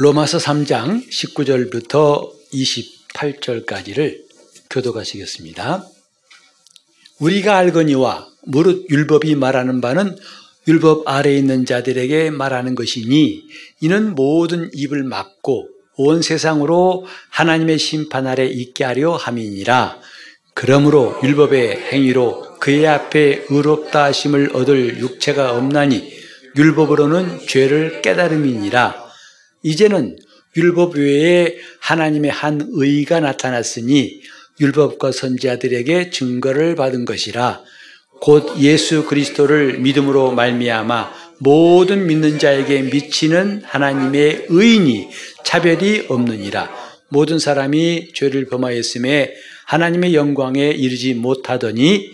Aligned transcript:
로마서 0.00 0.38
3장 0.38 1.10
19절부터 1.10 2.30
28절까지를 2.52 4.20
교도가시겠습니다. 4.70 5.84
우리가 7.18 7.56
알거니와 7.56 8.28
무릇 8.42 8.88
율법이 8.90 9.34
말하는 9.34 9.80
바는 9.80 10.16
율법 10.68 11.08
아래에 11.08 11.36
있는 11.36 11.66
자들에게 11.66 12.30
말하는 12.30 12.76
것이니 12.76 13.42
이는 13.80 14.14
모든 14.14 14.70
입을 14.72 15.02
막고 15.02 15.68
온 15.96 16.22
세상으로 16.22 17.04
하나님의 17.30 17.80
심판 17.80 18.28
아래 18.28 18.46
있게 18.46 18.84
하려 18.84 19.16
함이니라. 19.16 19.98
그러므로 20.54 21.18
율법의 21.24 21.76
행위로 21.90 22.60
그의 22.60 22.86
앞에 22.86 23.46
의롭다 23.48 24.04
하심을 24.04 24.50
얻을 24.54 25.00
육체가 25.00 25.56
없나니 25.56 26.08
율법으로는 26.56 27.48
죄를 27.48 28.00
깨달음이니라. 28.00 29.07
이제는 29.62 30.16
율법 30.56 30.96
외에 30.96 31.56
하나님의 31.80 32.30
한 32.30 32.66
의가 32.70 33.20
나타났으니 33.20 34.22
율법과 34.60 35.12
선지자들에게 35.12 36.10
증거를 36.10 36.74
받은 36.74 37.04
것이라 37.04 37.62
곧 38.20 38.60
예수 38.60 39.04
그리스도를 39.04 39.78
믿음으로 39.78 40.32
말미암아 40.32 41.28
모든 41.40 42.06
믿는 42.06 42.38
자에게 42.38 42.82
미치는 42.82 43.62
하나님의 43.64 44.46
의인이 44.48 45.08
차별이 45.44 46.06
없느니라. 46.08 46.68
모든 47.10 47.38
사람이 47.38 48.12
죄를 48.14 48.46
범하였음에 48.46 49.34
하나님의 49.66 50.14
영광에 50.14 50.70
이르지 50.70 51.14
못하더니 51.14 52.10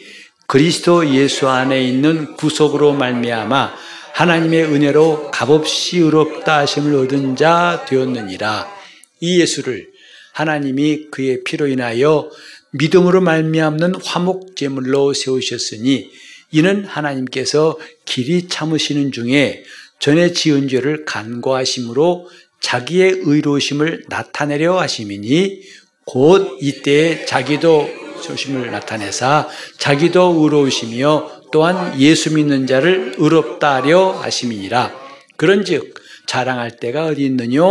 그리스도 0.46 1.08
예수 1.14 1.48
안에 1.48 1.82
있는 1.82 2.34
구속으로 2.34 2.92
말미암아 2.92 3.74
하나님의 4.15 4.66
은혜로 4.66 5.32
값없이 5.32 5.98
의롭다 5.98 6.59
하심을 6.59 6.95
얻은 6.95 7.34
자 7.34 7.84
되었느니라. 7.88 8.73
이 9.18 9.40
예수를 9.40 9.88
하나님이 10.32 11.09
그의 11.10 11.43
피로 11.43 11.66
인하여 11.66 12.30
믿음으로 12.70 13.20
말미암는 13.20 13.96
화목 14.04 14.54
제물로 14.54 15.12
세우셨으니 15.12 16.12
이는 16.52 16.85
하나님께서 16.85 17.76
길이 18.04 18.46
참으시는 18.46 19.10
중에 19.10 19.65
전에 19.98 20.32
지은 20.32 20.68
죄를 20.68 21.04
간과하심으로 21.04 22.29
자기의 22.60 23.23
의로우심을 23.24 24.04
나타내려 24.09 24.79
하심이니 24.79 25.60
곧 26.04 26.59
이때에 26.60 27.24
자기도 27.26 27.90
조심을 28.23 28.70
나타내사 28.70 29.48
자기도 29.79 30.38
의로우시며 30.40 31.34
또한 31.55 32.01
예수 32.01 32.35
믿는 32.35 32.66
자를 32.66 33.15
의롭다 33.16 33.77
하려 33.77 34.10
하심이니라. 34.10 34.93
그런즉 35.37 35.95
자랑할 36.27 36.79
때가 36.79 37.07
어디 37.07 37.27
있느냐 37.27 37.63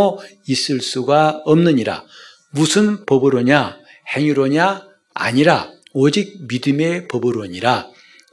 있을 0.47 0.79
수가 0.79 1.41
없느니라. 1.43 2.05
무슨 2.51 3.05
법으로냐 3.05 3.77
행위로냐 4.15 4.83
아니라 5.13 5.69
오직 5.91 6.47
믿음의 6.47 7.09
법으로니라. 7.09 7.89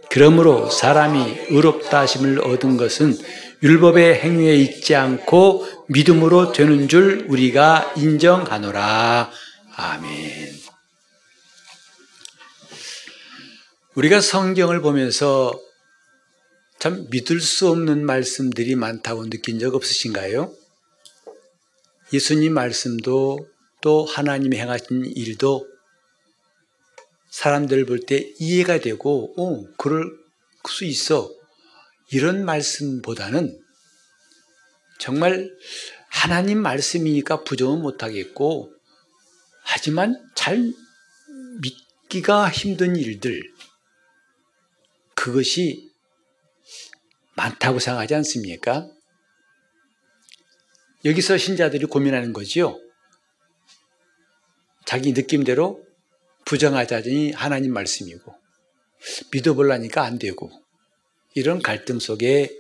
그러므로 0.09 0.71
사람이 0.71 1.47
의롭다 1.48 1.98
하심을 2.03 2.47
얻은 2.47 2.77
것은 2.77 3.19
율법의 3.61 4.21
행위에 4.21 4.55
있지 4.55 4.95
않고 4.95 5.67
믿음으로 5.89 6.53
되는 6.53 6.87
줄 6.87 7.27
우리가 7.28 7.95
인정하노라. 7.97 9.33
아멘. 9.75 10.59
우리가 14.01 14.23
성경을 14.23 14.81
보면서 14.81 15.53
참 16.79 17.06
믿을 17.11 17.39
수 17.39 17.69
없는 17.69 18.06
말씀들이 18.06 18.75
많다고 18.75 19.29
느낀 19.29 19.59
적 19.59 19.75
없으신가요? 19.75 20.55
예수님 22.10 22.55
말씀도 22.55 23.47
또 23.83 24.06
하나님이 24.06 24.56
행하신 24.56 25.05
일도 25.05 25.69
사람들 27.28 27.84
볼 27.84 28.06
때 28.06 28.33
이해가 28.39 28.81
되고, 28.81 29.34
어, 29.37 29.71
그럴 29.77 30.10
수 30.66 30.87
있어. 30.87 31.31
이런 32.10 32.47
말씀보다는 32.47 33.60
정말 34.99 35.55
하나님 36.09 36.62
말씀이니까 36.62 37.44
부정은 37.44 37.83
못하겠고, 37.83 38.72
하지만 39.62 40.16
잘 40.34 40.72
믿기가 41.60 42.49
힘든 42.49 42.97
일들, 42.97 43.43
그것이 45.20 45.92
많다고 47.36 47.78
생각하지 47.78 48.14
않습니까? 48.14 48.88
여기서 51.04 51.36
신자들이 51.36 51.84
고민하는 51.84 52.32
거지요. 52.32 52.81
자기 54.86 55.12
느낌대로 55.12 55.84
부정하자니 56.47 57.32
하나님 57.32 57.75
말씀이고 57.75 58.34
믿어보려니까 59.30 60.03
안 60.03 60.19
되고 60.19 60.50
이런 61.34 61.60
갈등 61.60 61.98
속에 61.98 62.50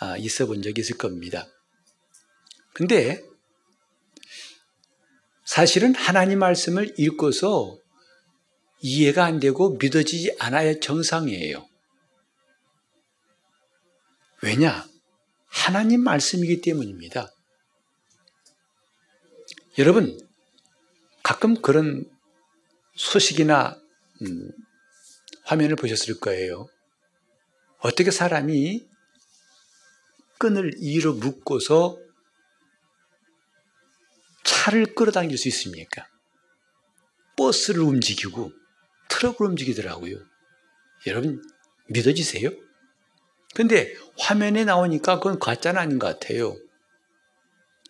아, 0.00 0.16
있어 0.16 0.46
본 0.46 0.62
적이 0.62 0.80
있을 0.80 0.98
겁니다. 0.98 1.46
근데 2.72 3.22
사실은 5.44 5.94
하나님 5.94 6.40
말씀을 6.40 6.94
읽고서 6.98 7.78
이해가 8.80 9.24
안 9.24 9.40
되고 9.40 9.76
믿어지지 9.76 10.36
않아야 10.38 10.80
정상이에요. 10.80 11.66
왜냐? 14.42 14.88
하나님 15.46 16.02
말씀이기 16.02 16.60
때문입니다. 16.62 17.30
여러분, 19.78 20.18
가끔 21.22 21.60
그런 21.60 22.04
소식이나 22.94 23.78
음, 24.22 24.50
화면을 25.44 25.76
보셨을 25.76 26.20
거예요. 26.20 26.66
어떻게 27.78 28.10
사람이 28.10 28.86
끈을 30.38 30.72
이로 30.78 31.14
묶고서 31.14 31.98
차를 34.44 34.94
끌어당길 34.94 35.36
수 35.36 35.48
있습니까? 35.48 36.06
버스를 37.36 37.82
움직이고 37.82 38.52
트럭을 39.10 39.46
움직이더라고요. 39.46 40.16
여러분 41.06 41.42
믿어지세요? 41.88 42.50
근데 43.54 43.94
화면에 44.18 44.64
나오니까 44.64 45.16
그건 45.16 45.38
가짜는 45.38 45.80
아닌 45.80 45.98
것 45.98 46.06
같아요. 46.06 46.56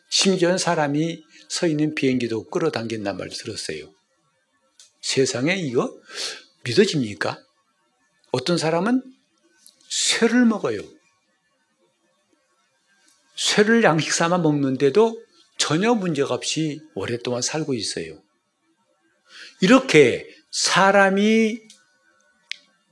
심지어 0.08 0.56
사람이 0.58 1.22
서 1.48 1.66
있는 1.66 1.94
비행기도 1.94 2.48
끌어당긴단 2.50 3.16
말을 3.16 3.30
들었어요. 3.30 3.92
세상에 5.00 5.56
이거 5.56 5.96
믿어집니까? 6.64 7.38
어떤 8.32 8.58
사람은 8.58 9.02
쇠를 9.88 10.44
먹어요. 10.46 10.80
쇠를 13.36 13.82
양식 13.84 14.12
삼아 14.12 14.38
먹는데도 14.38 15.20
전혀 15.58 15.94
문제가 15.94 16.34
없이 16.34 16.80
오랫동안 16.94 17.42
살고 17.42 17.74
있어요. 17.74 18.22
이렇게 19.60 20.28
사람이 20.50 21.60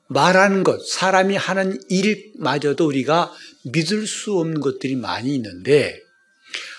말하는 0.08 0.64
것, 0.64 0.86
사람이 0.86 1.36
하는 1.36 1.78
일마저도 1.88 2.86
우리가 2.86 3.32
믿을 3.64 4.06
수 4.06 4.38
없는 4.38 4.60
것들이 4.60 4.96
많이 4.96 5.34
있는데 5.34 6.00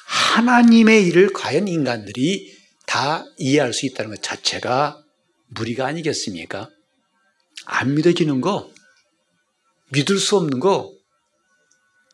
하나님의 0.07 1.05
일을 1.07 1.31
과연 1.33 1.67
인간들이 1.67 2.57
다 2.87 3.23
이해할 3.37 3.73
수 3.73 3.85
있다는 3.85 4.11
것 4.11 4.23
자체가 4.23 5.03
무리가 5.49 5.85
아니겠습니까? 5.85 6.69
안 7.65 7.93
믿어지는 7.93 8.41
거, 8.41 8.71
믿을 9.89 10.17
수 10.17 10.37
없는 10.37 10.59
거, 10.59 10.91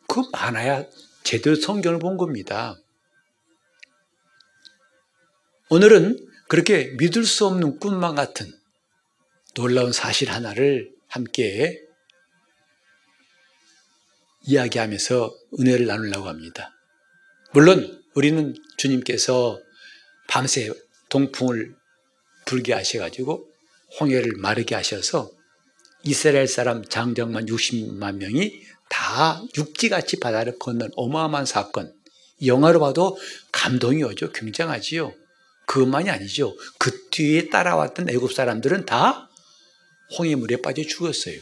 그거 0.08 0.28
많아야 0.34 0.86
제대로 1.24 1.56
성경을 1.56 2.00
본 2.00 2.18
겁니다. 2.18 2.78
오늘은 5.70 6.35
그렇게 6.48 6.96
믿을 6.98 7.26
수 7.26 7.46
없는 7.46 7.80
꿈만 7.80 8.16
같은 8.16 8.52
놀라운 9.56 9.92
사실 9.92 10.32
하나를 10.32 10.92
함께 11.08 11.82
이야기하면서 14.48 15.34
은혜를 15.60 15.88
나누려고 15.88 16.28
합니다. 16.28 16.72
물론 17.52 18.04
우리는 18.14 18.54
주님께서 18.78 19.60
밤새 20.28 20.72
동풍을 21.10 21.76
불게 22.46 22.74
하셔가지고 22.74 23.48
홍해를 24.00 24.34
마르게 24.38 24.76
하셔서 24.76 25.32
이스라엘 26.04 26.48
사람 26.48 26.84
장정만 26.84 27.48
60만 27.48 28.18
명이 28.18 28.62
다 28.90 29.42
육지같이 29.58 30.20
바다를 30.20 30.60
건넌 30.60 30.92
어마어마한 30.96 31.46
사건. 31.46 31.94
영화로 32.46 32.80
봐도 32.80 33.18
감동이 33.52 34.04
오죠. 34.04 34.32
굉장하지요. 34.32 35.14
그것만이 35.66 36.10
아니죠. 36.10 36.56
그 36.78 37.10
뒤에 37.10 37.50
따라왔던 37.50 38.10
애굽 38.10 38.34
사람들은 38.34 38.86
다 38.86 39.30
홍해 40.18 40.36
물에 40.36 40.62
빠져 40.62 40.84
죽었어요. 40.84 41.40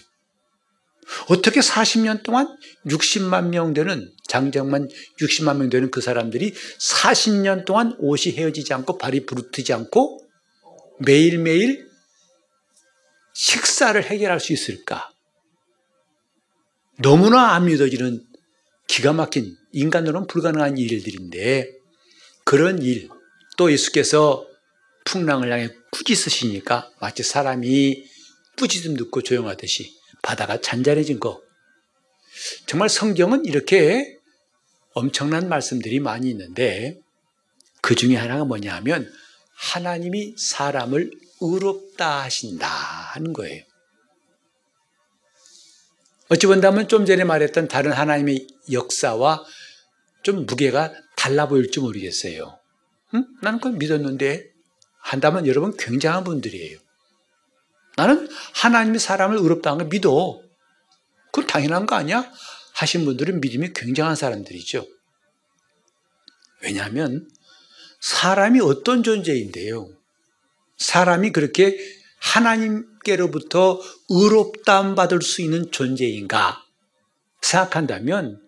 어떻게 1.30 1.60
40년 1.60 2.24
동안 2.24 2.48
60만 2.86 3.50
명 3.50 3.74
되는 3.74 4.12
장정만 4.28 4.88
60만 5.20 5.58
명 5.58 5.70
되는 5.70 5.92
그 5.92 6.02
사람들이 6.02 6.54
40년 6.54 7.66
동안 7.66 7.96
옷이 8.00 8.34
헤어지지 8.36 8.74
않고 8.74 8.98
발이 8.98 9.26
부르트지 9.26 9.74
않고 9.74 10.26
매일매일 11.00 11.88
식사를 13.34 14.02
해결할 14.02 14.40
수 14.40 14.54
있을까? 14.54 15.12
너무나 17.00 17.54
안 17.54 17.66
믿어지는 17.66 18.24
기가 18.88 19.12
막힌 19.12 19.56
인간으로는 19.72 20.28
불가능한 20.28 20.78
일들인데 20.78 21.72
그런 22.46 22.82
일, 22.82 23.10
또 23.58 23.72
예수께서 23.72 24.46
풍랑을 25.06 25.52
향해 25.52 25.70
꾸짖으시니까 25.92 26.92
마치 27.00 27.24
사람이 27.24 28.06
꾸짖음 28.58 28.96
듣고 28.96 29.22
조용하듯이 29.22 29.94
바다가 30.22 30.60
잔잔해진 30.62 31.20
거. 31.20 31.42
정말 32.66 32.90
성경은 32.90 33.46
이렇게 33.46 34.18
엄청난 34.94 35.50
말씀들이 35.50 36.00
많이 36.00 36.30
있는데 36.30 37.00
그 37.82 37.96
중에 37.96 38.16
하나가 38.16 38.46
뭐냐 38.46 38.74
하면 38.76 39.12
하나님이 39.56 40.36
사람을 40.38 41.12
의롭다 41.42 42.24
하신다 42.24 42.68
하는 42.68 43.34
거예요. 43.34 43.64
어찌 46.30 46.48
본다면 46.48 46.88
좀 46.88 47.06
전에 47.06 47.24
말했던 47.24 47.68
다른 47.68 47.92
하나님의 47.92 48.48
역사와 48.72 49.44
좀 50.24 50.46
무게가 50.46 50.94
달라 51.16 51.48
보일지 51.48 51.80
모르겠어요. 51.80 52.63
응? 53.16 53.26
나는 53.42 53.60
그걸 53.60 53.74
믿었는데 53.74 54.52
한다면 55.00 55.48
여러분 55.48 55.76
굉장한 55.78 56.24
분들이에요. 56.24 56.80
나는 57.96 58.28
하나님이 58.56 59.00
사람을 59.00 59.38
의롭다는 59.38 59.78
걸 59.80 59.88
믿어. 59.88 60.42
그건 61.32 61.48
당연한 61.48 61.86
거 61.86 61.96
아니야? 61.96 62.32
하신 62.74 63.06
분들은 63.06 63.42
믿음이 63.42 63.74
굉장한 63.74 64.16
사람들이죠. 64.16 64.86
왜냐하면 66.62 67.30
사람이 68.00 68.60
어떤 68.62 69.04
존재인데요. 69.04 69.90
사람이 70.78 71.32
그렇게 71.32 71.78
하나님께로부터 72.20 73.80
의롭다함 74.10 74.96
받을 74.96 75.22
수 75.22 75.42
있는 75.42 75.72
존재인가 75.72 76.64
생각한다면 77.42 78.42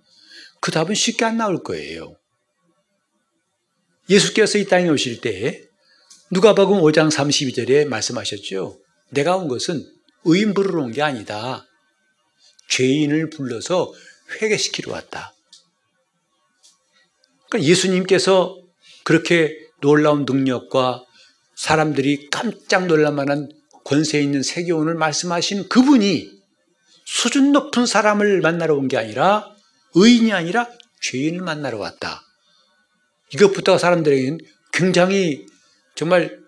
그 0.62 0.72
답은 0.72 0.96
쉽게 0.96 1.26
안 1.26 1.38
나올 1.38 1.62
거예요. 1.62 2.16
예수께서 4.10 4.58
이 4.58 4.66
땅에 4.66 4.90
오실 4.90 5.22
때 5.22 5.64
누가복음 6.32 6.80
5장 6.82 7.12
32절에 7.12 7.88
말씀하셨죠. 7.88 8.80
내가 9.10 9.36
온 9.38 9.48
것은 9.48 9.86
의인 10.26 10.54
부르러 10.54 10.84
온 10.84 10.92
게 10.92 11.02
아니다. 11.02 11.66
죄인을 12.70 13.30
불러서 13.30 13.94
회개시키러 14.42 14.92
왔다. 14.92 15.34
그러니까 17.50 17.70
예수님께서 17.70 18.58
그렇게 19.04 19.56
놀라운 19.82 20.26
능력과 20.26 21.04
사람들이 21.56 22.30
깜짝 22.32 22.88
놀랄 22.88 23.14
만한 23.14 23.50
권세 23.84 24.20
있는 24.20 24.42
세계원을 24.42 24.96
말씀하신 24.96 25.70
그분이 25.70 26.32
수준 27.06 27.52
높은 27.52 27.86
사람을 27.86 28.42
만나러 28.42 28.76
온 28.76 28.88
게 28.88 28.98
아니라 28.98 29.48
의인이 29.94 30.34
아니라 30.34 30.68
죄인을 31.02 31.42
만나러 31.42 31.78
왔다. 31.78 32.25
이것부터 33.34 33.78
사람들에게는 33.78 34.40
굉장히 34.72 35.46
정말 35.96 36.40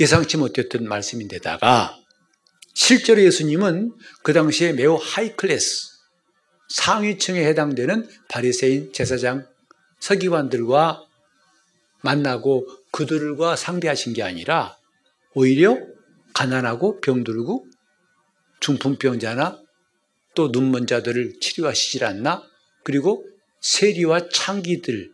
예상치 0.00 0.36
못했던 0.36 0.86
말씀인데다가 0.88 1.98
실제로 2.74 3.22
예수님은 3.22 3.92
그 4.22 4.32
당시에 4.32 4.72
매우 4.72 4.98
high 5.00 5.36
class 5.36 5.94
상위층에 6.68 7.44
해당되는 7.46 8.08
바리새인 8.28 8.92
제사장 8.92 9.46
서기관들과 10.00 11.04
만나고 12.02 12.66
그들과 12.90 13.56
상대하신 13.56 14.12
게 14.12 14.22
아니라 14.22 14.76
오히려 15.34 15.78
가난하고 16.34 17.00
병들고 17.00 17.66
중풍병자나 18.60 19.62
또 20.34 20.48
눈먼 20.52 20.86
자들을 20.86 21.38
치료하시질 21.40 22.04
않나? 22.04 22.42
그리고 22.82 23.24
세리와 23.60 24.28
창기들 24.28 25.12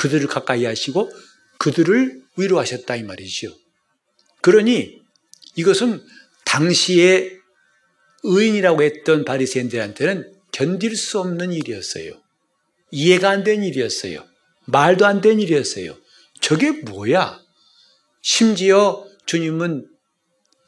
그들을 0.00 0.26
가까이 0.28 0.64
하시고 0.64 1.12
그들을 1.58 2.22
위로하셨다 2.38 2.96
이 2.96 3.02
말이죠. 3.02 3.54
그러니 4.40 4.98
이것은 5.56 6.02
당시에 6.46 7.30
의인이라고 8.22 8.82
했던 8.82 9.26
바리새인들한테는 9.26 10.32
견딜 10.52 10.96
수 10.96 11.20
없는 11.20 11.52
일이었어요. 11.52 12.12
이해가 12.90 13.28
안 13.28 13.44
된 13.44 13.62
일이었어요. 13.62 14.24
말도 14.64 15.04
안 15.04 15.20
된 15.20 15.38
일이었어요. 15.38 15.98
저게 16.40 16.70
뭐야? 16.70 17.38
심지어 18.22 19.06
주님은 19.26 19.86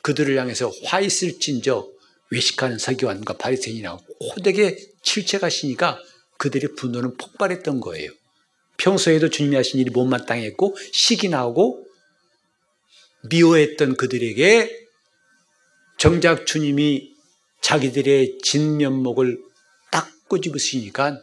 그들을 0.03 0.39
향해서 0.39 0.71
화 0.85 1.01
있을진저 1.01 1.89
외식하는 2.31 2.79
사기관과 2.79 3.39
바리새인이라고 3.39 4.05
호되게 4.37 4.77
칠책하시니까 5.03 5.99
그들의 6.37 6.75
분노는 6.77 7.17
폭발했던 7.17 7.81
거예요. 7.81 8.11
평소에도 8.83 9.31
주님이 9.31 9.55
하신 9.57 9.79
일이 9.81 9.91
못마땅했고 9.91 10.77
시기 10.93 11.29
나오고 11.29 11.87
미워했던 13.31 13.97
그들에게 13.97 14.89
정작 15.99 16.47
주님이 16.47 17.15
자기들의 17.61 18.39
진면목을 18.43 19.39
딱 19.93 20.11
꼬집으시니까 20.29 21.21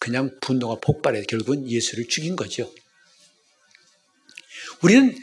그냥 0.00 0.38
분노가 0.40 0.80
폭발해 0.80 1.24
결국은 1.24 1.68
예수를 1.68 2.08
죽인 2.08 2.36
거죠. 2.36 2.72
우리는 4.82 5.14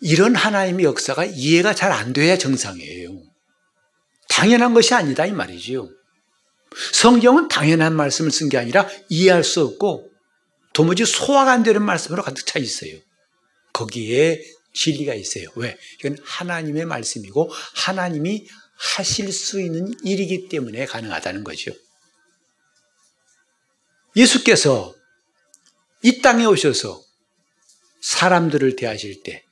이런 0.00 0.34
하나님의 0.34 0.86
역사가 0.86 1.26
이해가 1.26 1.74
잘 1.74 1.92
안 1.92 2.14
돼야 2.14 2.38
정상이에요. 2.38 3.20
당연한 4.28 4.72
것이 4.72 4.94
아니다 4.94 5.26
이 5.26 5.32
말이지요. 5.32 5.90
성경은 6.92 7.48
당연한 7.48 7.94
말씀을 7.94 8.30
쓴 8.30 8.48
게 8.48 8.56
아니라 8.56 8.88
이해할 9.10 9.44
수 9.44 9.62
없고 9.62 10.15
도무지 10.76 11.06
소화가 11.06 11.52
안 11.52 11.62
되는 11.62 11.82
말씀으로 11.82 12.22
가득 12.22 12.44
차 12.44 12.58
있어요. 12.58 12.98
거기에 13.72 14.44
진리가 14.74 15.14
있어요. 15.14 15.46
왜? 15.56 15.78
이건 15.98 16.18
하나님의 16.22 16.84
말씀이고 16.84 17.50
하나님이 17.76 18.46
하실 18.76 19.32
수 19.32 19.58
있는 19.58 19.94
일이기 20.04 20.50
때문에 20.50 20.84
가능하다는 20.84 21.44
거죠. 21.44 21.72
예수께서 24.16 24.94
이 26.02 26.20
땅에 26.20 26.44
오셔서 26.44 27.02
사람들을 28.02 28.76
대하실 28.76 29.22
때 29.22 29.46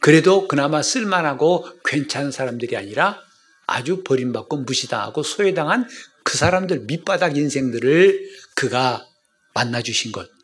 그래도 0.00 0.48
그나마 0.48 0.82
쓸만하고 0.82 1.82
괜찮은 1.84 2.32
사람들이 2.32 2.78
아니라 2.78 3.20
아주 3.66 4.02
버림받고 4.02 4.56
무시당하고 4.62 5.24
소외당한 5.24 5.86
그 6.24 6.38
사람들 6.38 6.86
밑바닥 6.86 7.36
인생들을 7.36 8.30
그가 8.54 9.06
만나주신 9.52 10.12
것. 10.12 10.39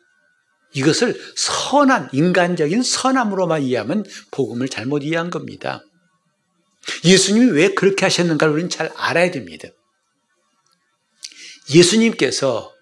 이것을 0.73 1.19
선한, 1.35 2.09
인간적인 2.11 2.83
선함으로만 2.83 3.63
이해하면 3.63 4.05
복음을 4.31 4.67
잘못 4.69 5.03
이해한 5.03 5.29
겁니다. 5.29 5.81
예수님이 7.03 7.51
왜 7.51 7.73
그렇게 7.73 8.05
하셨는가를 8.05 8.53
우리는 8.53 8.69
잘 8.69 8.91
알아야 8.95 9.31
됩니다. 9.31 9.67
예수님께서 11.73 12.73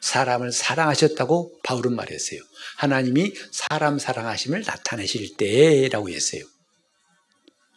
사람을 0.00 0.52
사랑하셨다고 0.52 1.60
바울은 1.62 1.94
말했어요. 1.94 2.40
하나님이 2.76 3.34
사람 3.50 3.98
사랑하심을 3.98 4.64
나타내실 4.66 5.36
때라고 5.36 6.08
했어요. 6.10 6.42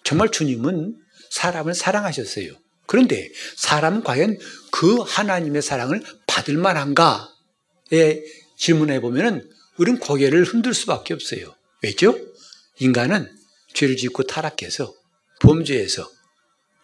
정말 0.03 0.29
주님은 0.31 0.95
사람을 1.29 1.73
사랑하셨어요. 1.73 2.51
그런데 2.85 3.29
사람은 3.57 4.03
과연 4.03 4.38
그 4.71 4.97
하나님의 4.97 5.62
사랑을 5.62 6.03
받을 6.27 6.57
만한가에 6.57 7.27
질문해 8.57 9.01
보면은 9.01 9.50
우리는 9.77 10.00
고개를 10.00 10.43
흔들 10.43 10.74
수밖에 10.74 11.13
없어요. 11.13 11.55
왜죠? 11.81 12.17
인간은 12.79 13.29
죄를 13.74 13.98
짓고 13.98 14.24
타락해서 14.24 14.93
범죄해서 15.41 16.10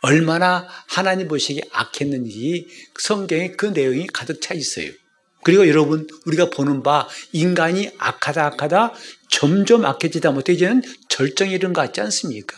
얼마나 0.01 0.67
하나님 0.87 1.27
보시기에 1.27 1.63
악했는지 1.71 2.67
성경에 2.99 3.51
그 3.51 3.67
내용이 3.67 4.07
가득 4.07 4.41
차 4.41 4.53
있어요. 4.53 4.91
그리고 5.43 5.67
여러분 5.67 6.07
우리가 6.25 6.49
보는 6.49 6.83
바 6.83 7.07
인간이 7.31 7.91
악하다 7.97 8.45
악하다 8.45 8.93
점점 9.29 9.85
악해지다 9.85 10.31
못해 10.31 10.53
이제는 10.53 10.81
절정에 11.07 11.53
이른 11.53 11.73
것 11.73 11.81
같지 11.81 12.01
않습니까? 12.01 12.57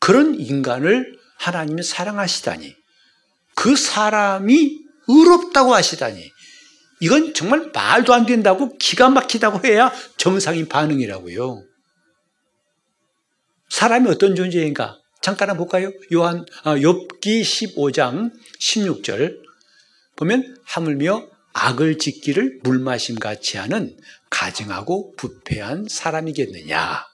그런 0.00 0.34
인간을 0.34 1.18
하나님이 1.38 1.82
사랑하시다니 1.82 2.74
그 3.54 3.76
사람이 3.76 4.80
의롭다고 5.06 5.74
하시다니 5.74 6.30
이건 7.04 7.34
정말 7.34 7.70
말도 7.70 8.14
안 8.14 8.24
된다고 8.24 8.78
기가 8.78 9.10
막히다고 9.10 9.66
해야 9.66 9.92
정상인 10.16 10.68
반응이라고요. 10.68 11.62
사람이 13.68 14.08
어떤 14.08 14.34
존재인가? 14.34 14.98
잠깐 15.20 15.50
한번 15.50 15.66
볼까요? 15.66 15.92
요한 16.14 16.46
아, 16.62 16.76
욥기 16.76 17.42
15장 17.42 18.32
16절 18.58 19.36
보면 20.16 20.56
하물며 20.64 21.28
악을 21.52 21.98
짓기를 21.98 22.60
물마심 22.62 23.18
같이 23.18 23.58
하는 23.58 23.94
가증하고 24.30 25.14
부패한 25.16 25.88
사람이겠느냐. 25.90 27.04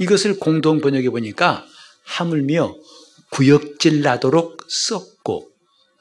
이것을 0.00 0.40
공동 0.40 0.80
번역해 0.80 1.10
보니까 1.10 1.64
하물며 2.02 2.74
구역질 3.30 4.02
나도록 4.02 4.64
썩고 4.68 5.17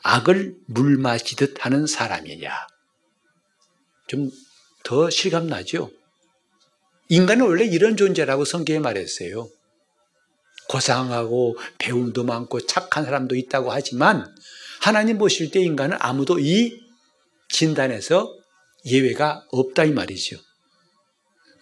악을 0.08 0.56
물 0.68 0.98
마시듯 0.98 1.66
하는 1.66 1.86
사람이냐. 1.86 2.52
좀 4.08 4.32
더 4.88 5.10
실감 5.10 5.48
나죠? 5.48 5.92
인간은 7.10 7.46
원래 7.46 7.66
이런 7.66 7.98
존재라고 7.98 8.46
성경에 8.46 8.80
말했어요. 8.80 9.50
고상하고 10.70 11.58
배움도 11.78 12.24
많고 12.24 12.66
착한 12.66 13.04
사람도 13.04 13.36
있다고 13.36 13.74
하지만 13.74 14.34
하나님 14.80 15.18
보실 15.18 15.52
때 15.52 15.60
인간은 15.60 15.98
아무도 16.00 16.40
이 16.40 16.80
진단에서 17.50 18.34
예외가 18.86 19.44
없다 19.52 19.84
이 19.84 19.92
말이죠. 19.92 20.38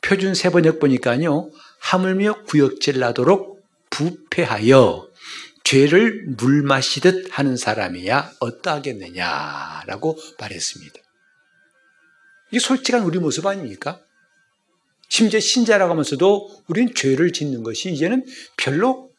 표준 0.03 0.35
세번역 0.35 0.79
보니까요. 0.79 1.49
하물며 1.79 2.43
구역질 2.43 2.99
나도록 2.99 3.65
부패하여 3.89 5.09
죄를 5.65 6.25
물 6.37 6.61
마시듯 6.61 7.27
하는 7.31 7.57
사람이야 7.57 8.35
어떠하겠느냐라고 8.39 10.17
말했습니다. 10.39 10.95
이게 12.51 12.59
솔직한 12.59 13.03
우리 13.03 13.17
모습 13.17 13.45
아닙니까? 13.47 13.99
심지어 15.09 15.39
신자라고 15.39 15.91
하면서도 15.91 16.63
우리는 16.67 16.93
죄를 16.93 17.33
짓는 17.33 17.63
것이 17.63 17.91
이제는 17.91 18.25
별로 18.57 19.11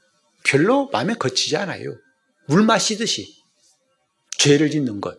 별로 0.44 0.88
마음에 0.90 1.14
거치지 1.14 1.56
않아요. 1.56 1.96
물 2.46 2.62
마시듯이 2.62 3.34
죄를 4.38 4.70
짓는 4.70 5.00
것 5.00 5.18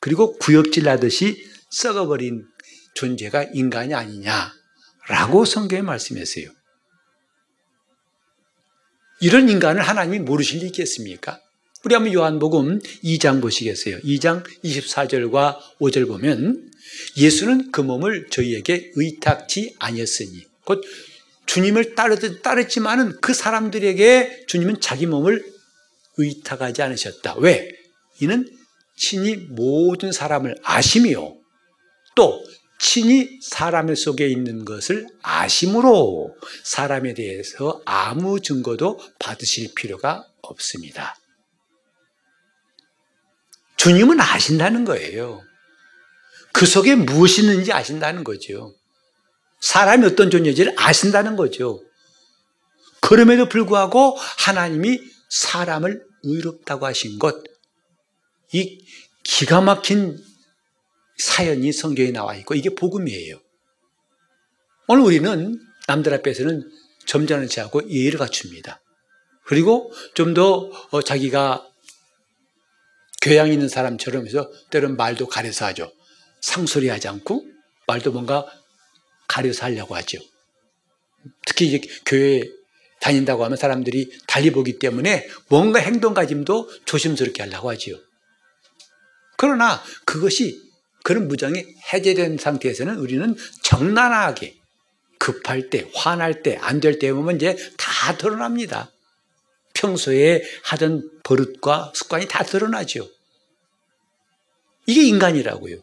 그리고 0.00 0.36
구역질 0.36 0.84
나듯이 0.84 1.50
썩어버린 1.70 2.46
존재가 2.94 3.44
인간이 3.54 3.94
아니냐라고 3.94 5.46
성경에 5.46 5.80
말씀했어요. 5.80 6.57
이런 9.20 9.48
인간을 9.48 9.82
하나님이 9.82 10.20
모르실 10.20 10.60
리 10.60 10.66
있겠습니까? 10.66 11.40
우리 11.84 11.94
한번 11.94 12.12
요한복음 12.12 12.80
2장 13.04 13.40
보시겠어요. 13.40 13.98
2장 14.00 14.44
24절과 14.64 15.58
5절 15.80 16.06
보면 16.08 16.70
예수는 17.16 17.70
그 17.70 17.80
몸을 17.80 18.28
저희에게 18.30 18.92
의탁지 18.94 19.76
아니었으니 19.78 20.44
곧 20.64 20.82
주님을 21.46 21.94
따르, 21.94 22.40
따르지만은 22.42 23.20
그 23.20 23.32
사람들에게 23.32 24.44
주님은 24.46 24.80
자기 24.80 25.06
몸을 25.06 25.44
의탁하지 26.16 26.82
않으셨다. 26.82 27.36
왜? 27.38 27.70
이는 28.20 28.48
친히 28.96 29.36
모든 29.36 30.12
사람을 30.12 30.56
아심이요. 30.62 31.36
또 32.16 32.44
친히 32.78 33.38
사람 33.42 33.92
속에 33.94 34.28
있는 34.28 34.64
것을 34.64 35.06
아심으로 35.22 36.36
사람에 36.64 37.14
대해서 37.14 37.82
아무 37.84 38.40
증거도 38.40 39.00
받으실 39.18 39.74
필요가 39.74 40.26
없습니다. 40.42 41.16
주님은 43.76 44.20
아신다는 44.20 44.84
거예요. 44.84 45.42
그 46.52 46.66
속에 46.66 46.94
무엇이 46.94 47.42
있는지 47.42 47.72
아신다는 47.72 48.24
거죠. 48.24 48.74
사람이 49.60 50.06
어떤 50.06 50.30
존재인지를 50.30 50.74
아신다는 50.76 51.36
거죠. 51.36 51.82
그럼에도 53.00 53.48
불구하고 53.48 54.16
하나님이 54.16 55.00
사람을 55.28 56.04
의롭다고 56.22 56.86
하신 56.86 57.18
것, 57.18 57.42
이 58.52 58.84
기가 59.22 59.60
막힌 59.60 60.18
사연이 61.18 61.72
성경에 61.72 62.10
나와 62.10 62.34
있고 62.36 62.54
이게 62.54 62.70
복음이에요. 62.70 63.40
오늘 64.86 65.04
우리는 65.04 65.60
남들 65.86 66.14
앞에서는 66.14 66.70
점잖지 67.06 67.60
않고 67.60 67.90
예의를 67.90 68.18
갖춥니다. 68.18 68.80
그리고 69.44 69.92
좀더 70.14 70.70
어, 70.90 71.02
자기가 71.02 71.66
교양 73.22 73.50
있는 73.52 73.68
사람처럼 73.68 74.26
해서 74.26 74.50
때론 74.70 74.96
말도 74.96 75.26
가려서 75.26 75.66
하죠. 75.66 75.92
상소리 76.40 76.88
하지 76.88 77.08
않고 77.08 77.44
말도 77.86 78.12
뭔가 78.12 78.46
가려서 79.26 79.64
하려고 79.64 79.96
하죠. 79.96 80.18
특히 81.44 81.66
이제 81.66 81.80
교회 82.06 82.42
다닌다고 83.00 83.44
하면 83.44 83.56
사람들이 83.56 84.10
달리 84.26 84.50
보기 84.50 84.78
때문에 84.78 85.28
뭔가 85.48 85.80
행동가짐도 85.80 86.84
조심스럽게 86.84 87.42
하려고 87.42 87.70
하지요. 87.70 87.96
그러나 89.36 89.82
그것이 90.04 90.67
그런 91.02 91.28
무장이 91.28 91.64
해제된 91.92 92.38
상태에서는 92.38 92.96
우리는 92.98 93.36
정난하게 93.62 94.56
급할 95.18 95.70
때, 95.70 95.90
화날 95.94 96.42
때, 96.42 96.56
안 96.60 96.80
될 96.80 96.98
때 96.98 97.12
보면 97.12 97.36
이제 97.36 97.56
다 97.76 98.16
드러납니다. 98.16 98.90
평소에 99.74 100.42
하던 100.64 101.10
버릇과 101.24 101.92
습관이 101.94 102.26
다 102.28 102.44
드러나죠. 102.44 103.08
이게 104.86 105.02
인간이라고요. 105.02 105.76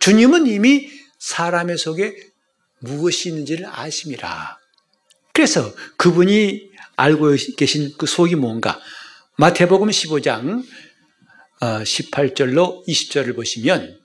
주님은 0.00 0.46
이미 0.46 0.90
사람의 1.18 1.78
속에 1.78 2.16
무엇이 2.80 3.28
있는지를 3.28 3.66
아심이라. 3.70 4.58
그래서 5.32 5.72
그분이 5.96 6.70
알고 6.96 7.34
계신 7.56 7.92
그 7.96 8.06
속이 8.06 8.34
뭔가 8.34 8.80
마태복음 9.36 9.88
15장 9.88 10.64
18절로 11.60 12.58
어, 12.58 12.84
20절을 12.86 13.36
보시면 13.36 13.99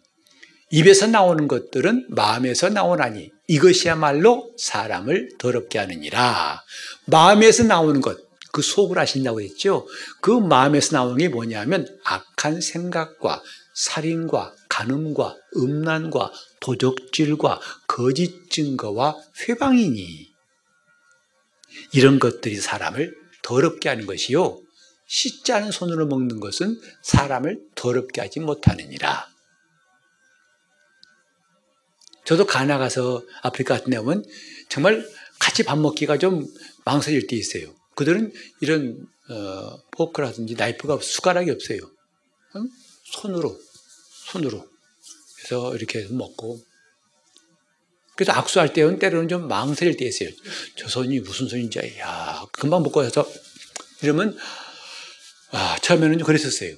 입에서 0.75 1.07
나오는 1.07 1.47
것들은 1.47 2.07
마음에서 2.09 2.67
나오나니 2.67 3.31
이것이야말로 3.47 4.51
사람을 4.57 5.37
더럽게 5.37 5.79
하느니라. 5.79 6.61
마음에서 7.05 7.63
나오는 7.63 8.01
것, 8.01 8.17
그 8.51 8.61
속을 8.61 8.97
하신다고 8.97 9.39
했죠. 9.39 9.87
그 10.19 10.31
마음에서 10.31 10.97
나오는 10.97 11.15
게 11.15 11.29
뭐냐면 11.29 11.87
악한 12.03 12.59
생각과 12.59 13.41
살인과 13.73 14.53
간음과 14.67 15.37
음란과 15.55 16.33
도적질과 16.59 17.61
거짓 17.87 18.49
증거와 18.49 19.15
회방이니 19.47 20.27
이런 21.93 22.19
것들이 22.19 22.57
사람을 22.57 23.15
더럽게 23.43 23.87
하는 23.87 24.05
것이요. 24.05 24.59
씻지 25.07 25.53
않은 25.53 25.71
손으로 25.71 26.07
먹는 26.07 26.41
것은 26.41 26.81
사람을 27.01 27.61
더럽게 27.75 28.19
하지 28.19 28.41
못하느니라. 28.41 29.34
저도 32.25 32.45
가나 32.45 32.77
가서 32.77 33.23
아프리카 33.41 33.75
같은 33.75 33.91
데 33.91 33.97
오면 33.97 34.25
정말 34.69 35.07
같이 35.39 35.63
밥 35.63 35.77
먹기가 35.77 36.17
좀 36.17 36.45
망설일 36.83 37.27
때 37.27 37.35
있어요. 37.35 37.73
그들은 37.95 38.33
이런 38.61 39.07
어, 39.29 39.77
포크라든지 39.91 40.55
나이프가 40.55 40.99
숟가락이 41.01 41.49
없어요. 41.49 41.79
응? 42.55 42.69
손으로, 43.05 43.57
손으로. 44.27 44.67
그래서 45.37 45.75
이렇게 45.75 46.07
먹고. 46.09 46.59
그래서 48.15 48.31
악수할 48.33 48.73
때는 48.73 48.99
때로는 48.99 49.27
좀 49.27 49.47
망설일 49.47 49.97
때 49.97 50.05
있어요. 50.05 50.29
저 50.77 50.87
손이 50.87 51.19
무슨 51.21 51.47
손인지, 51.47 51.79
야, 51.99 52.45
금방 52.53 52.83
먹고 52.83 53.03
해서 53.03 53.27
이러면, 54.01 54.37
아, 55.51 55.77
처음에는 55.81 56.19
그랬었어요. 56.19 56.75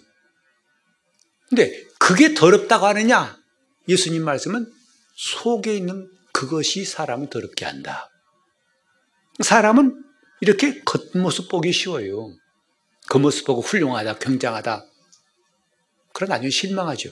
근데 1.50 1.84
그게 2.00 2.34
더럽다고 2.34 2.86
하느냐? 2.88 3.38
예수님 3.88 4.24
말씀은 4.24 4.77
속에 5.18 5.76
있는 5.76 6.10
그것이 6.32 6.86
사람을 6.86 7.30
더럽게 7.30 7.66
한다. 7.66 8.10
사람은 9.44 10.04
이렇게 10.42 10.80
겉모습 10.82 11.50
보기 11.50 11.74
쉬워요. 11.74 12.30
겉모습 13.10 13.46
보고 13.46 13.62
훌륭하다, 13.62 14.20
굉장하다. 14.20 14.86
그러나 16.14 16.36
나중에 16.36 16.52
실망하죠. 16.52 17.10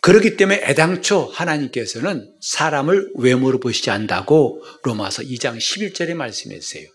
그렇기 0.00 0.36
때문에 0.36 0.62
애당초 0.62 1.24
하나님께서는 1.24 2.36
사람을 2.40 3.12
외모로 3.16 3.58
보시지 3.58 3.90
않다고 3.90 4.62
로마서 4.84 5.22
2장 5.24 5.56
11절에 5.56 6.14
말씀했어요. 6.14 6.86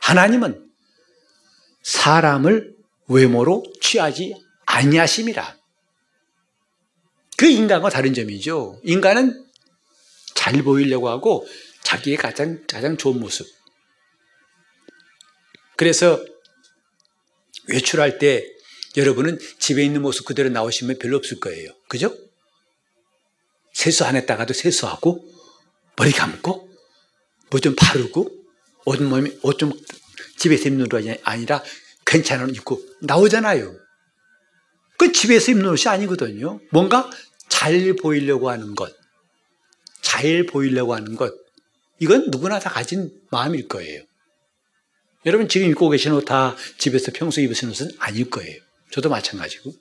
하나님은 0.00 0.68
사람을 1.82 2.74
외모로 3.06 3.62
취하지 3.80 4.34
아니하심이라. 4.66 5.57
그 7.38 7.46
인간과 7.46 7.88
다른 7.88 8.12
점이죠. 8.12 8.80
인간은 8.82 9.46
잘 10.34 10.60
보이려고 10.64 11.08
하고 11.08 11.46
자기의 11.84 12.16
가장, 12.16 12.66
가장 12.66 12.96
좋은 12.96 13.20
모습. 13.20 13.46
그래서 15.76 16.20
외출할 17.68 18.18
때 18.18 18.44
여러분은 18.96 19.38
집에 19.60 19.84
있는 19.84 20.02
모습 20.02 20.26
그대로 20.26 20.48
나오시면 20.48 20.98
별로 20.98 21.16
없을 21.16 21.38
거예요. 21.38 21.70
그죠? 21.86 22.12
세수 23.72 24.04
안 24.04 24.16
했다가도 24.16 24.52
세수하고, 24.54 25.24
머리 25.96 26.10
감고, 26.10 26.68
뭐 27.50 27.60
좀 27.60 27.76
바르고, 27.76 28.28
옷 28.84 29.00
몸이 29.00 29.38
옷 29.42 29.58
좀 29.58 29.72
집에서 30.38 30.68
입는 30.70 30.92
옷이 30.92 31.16
아니라 31.22 31.62
괜찮은 32.04 32.50
옷 32.50 32.56
입고 32.56 32.82
나오잖아요. 33.02 33.76
그 34.98 35.12
집에서 35.12 35.52
입는 35.52 35.70
옷이 35.70 35.84
아니거든요. 35.86 36.60
뭔가 36.72 37.08
잘 37.58 37.92
보이려고 37.96 38.50
하는 38.50 38.76
것, 38.76 38.94
잘 40.00 40.46
보이려고 40.46 40.94
하는 40.94 41.16
것, 41.16 41.34
이건 41.98 42.30
누구나 42.30 42.60
다 42.60 42.70
가진 42.70 43.10
마음일 43.32 43.66
거예요. 43.66 44.04
여러분 45.26 45.48
지금 45.48 45.68
입고 45.68 45.88
계신 45.90 46.12
옷 46.12 46.24
다 46.24 46.54
집에서 46.78 47.10
평소 47.12 47.40
입으시는 47.40 47.72
옷은 47.72 47.90
아닐 47.98 48.30
거예요. 48.30 48.60
저도 48.92 49.08
마찬가지고. 49.08 49.72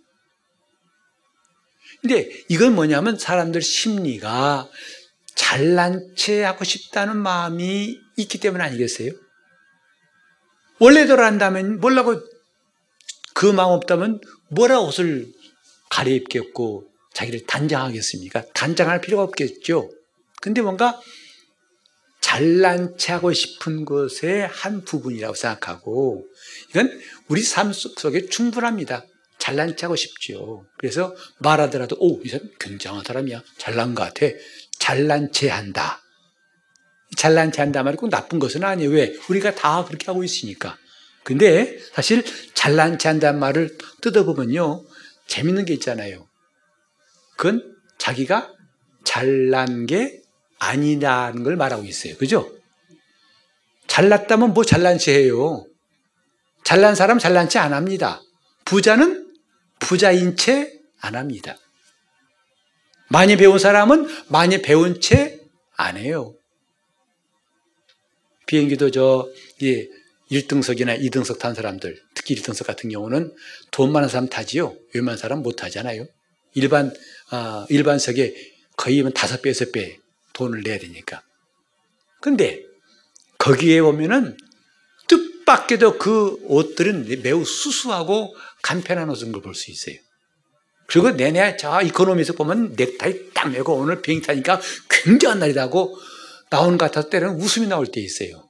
근데 2.02 2.28
이건 2.50 2.74
뭐냐면 2.74 3.20
사람들 3.20 3.62
심리가 3.62 4.68
잘난 5.36 6.16
체 6.16 6.44
하고 6.44 6.64
싶다는 6.64 7.16
마음이 7.18 7.96
있기 8.18 8.40
때문 8.40 8.60
아니겠어요? 8.60 9.12
원래대로 10.80 11.24
한다면 11.24 11.80
뭐라고 11.80 12.20
그 13.36 13.46
마음 13.46 13.74
없다면 13.74 14.20
뭐라 14.50 14.80
옷을 14.80 15.28
가려입겠고 15.92 16.97
자기를 17.18 17.48
단장하겠습니까? 17.48 18.46
단장할 18.54 19.02
필요가 19.02 19.24
없겠죠. 19.24 19.90
근데 20.40 20.62
뭔가 20.62 21.02
잘난 22.22 22.96
체 22.98 23.14
하고 23.14 23.34
싶은 23.34 23.86
것의 23.86 24.48
한 24.48 24.84
부분이라고 24.84 25.34
생각하고 25.34 26.28
이건 26.70 27.02
우리 27.28 27.42
삶 27.42 27.74
속에 27.74 28.28
충분합니다. 28.28 29.04
잘난 29.40 29.76
체 29.76 29.88
하고 29.88 29.96
싶죠. 29.96 30.68
그래서 30.78 31.16
말하더라도 31.40 31.96
오, 32.00 32.22
이 32.24 32.30
사람 32.30 32.50
굉장한 32.60 33.04
사람이야. 33.04 33.42
잘난 33.58 33.96
것 33.96 34.04
같아. 34.04 34.28
잘난 34.78 35.32
체 35.32 35.50
한다. 35.50 36.04
잘난 37.16 37.52
체 37.52 37.62
한다 37.62 37.82
말이 37.82 37.98
꼭 37.98 38.12
나쁜 38.12 38.38
것은 38.38 38.64
아니에요. 38.64 38.92
왜? 38.92 39.16
우리가 39.28 39.56
다 39.56 39.84
그렇게 39.86 40.06
하고 40.06 40.24
있으니까. 40.24 40.78
근데 41.24 41.80
사실 41.94 42.24
잘난 42.54 43.00
체 43.00 43.08
한다는 43.08 43.40
말을 43.40 43.76
뜯어보면요. 44.02 44.86
재밌는 45.26 45.66
게 45.66 45.74
있잖아요. 45.74 46.27
그건 47.38 47.76
자기가 47.98 48.54
잘난 49.04 49.86
게 49.86 50.22
아니라는 50.60 51.44
걸 51.44 51.56
말하고 51.56 51.84
있어요. 51.86 52.18
그죠? 52.18 52.52
잘났다면 53.88 54.54
뭐 54.54 54.64
잘난 54.64 54.98
체 54.98 55.14
해요. 55.14 55.66
잘난 56.64 56.96
사람 56.96 57.20
잘난 57.20 57.48
체 57.48 57.60
안 57.60 57.74
합니다. 57.74 58.22
부자는 58.66 59.32
부자인 59.80 60.36
채 60.36 60.74
안 61.00 61.16
합니다. 61.16 61.58
많이 63.10 63.38
배운 63.38 63.58
사람은 63.60 64.08
많이 64.28 64.62
배운 64.62 65.00
채 65.00 65.40
안 65.78 65.96
해요. 65.96 66.34
비행기도 68.48 68.92
저, 68.92 69.30
예, 69.62 69.88
1등석이나 70.32 71.00
2등석 71.00 71.40
탄 71.40 71.54
사람들, 71.54 72.02
특히 72.16 72.36
1등석 72.36 72.66
같은 72.66 72.90
경우는 72.90 73.34
돈 73.72 73.92
많은 73.92 74.10
사람 74.10 74.28
타지요. 74.28 74.76
웬만한 74.94 75.18
사람 75.18 75.44
못 75.44 75.56
타잖아요. 75.58 76.06
일반, 76.54 76.88
아, 76.88 76.94
일반 77.70 78.00
석에 78.00 78.34
거의 78.76 79.04
다섯 79.14 79.42
배, 79.42 79.50
여섯 79.50 79.72
배 79.72 80.00
돈을 80.34 80.62
내야 80.64 80.78
되니까. 80.80 81.22
근데 82.22 82.64
거기에 83.38 83.82
보면은 83.82 84.38
뜻밖에도 85.08 85.98
그 85.98 86.38
옷들은 86.44 87.22
매우 87.24 87.46
수수하고 87.46 88.36
간편한 88.62 89.10
옷인 89.10 89.32
걸 89.32 89.42
볼 89.42 89.56
수 89.56 89.72
있어요. 89.72 89.96
그리고 90.88 91.12
내내 91.12 91.58
저 91.58 91.82
이코노미에서 91.82 92.34
보면 92.34 92.74
넥타이 92.78 93.34
딱 93.34 93.50
메고 93.50 93.74
오늘 93.76 94.02
비행기 94.02 94.26
타니까 94.26 94.62
굉장한 94.90 95.40
날이라고 95.40 95.98
나오는 96.50 96.78
것 96.78 96.86
같아서 96.86 97.10
때로는 97.10 97.42
웃음이 97.42 97.68
나올 97.68 97.88
때 97.88 98.00
있어요. 98.00 98.50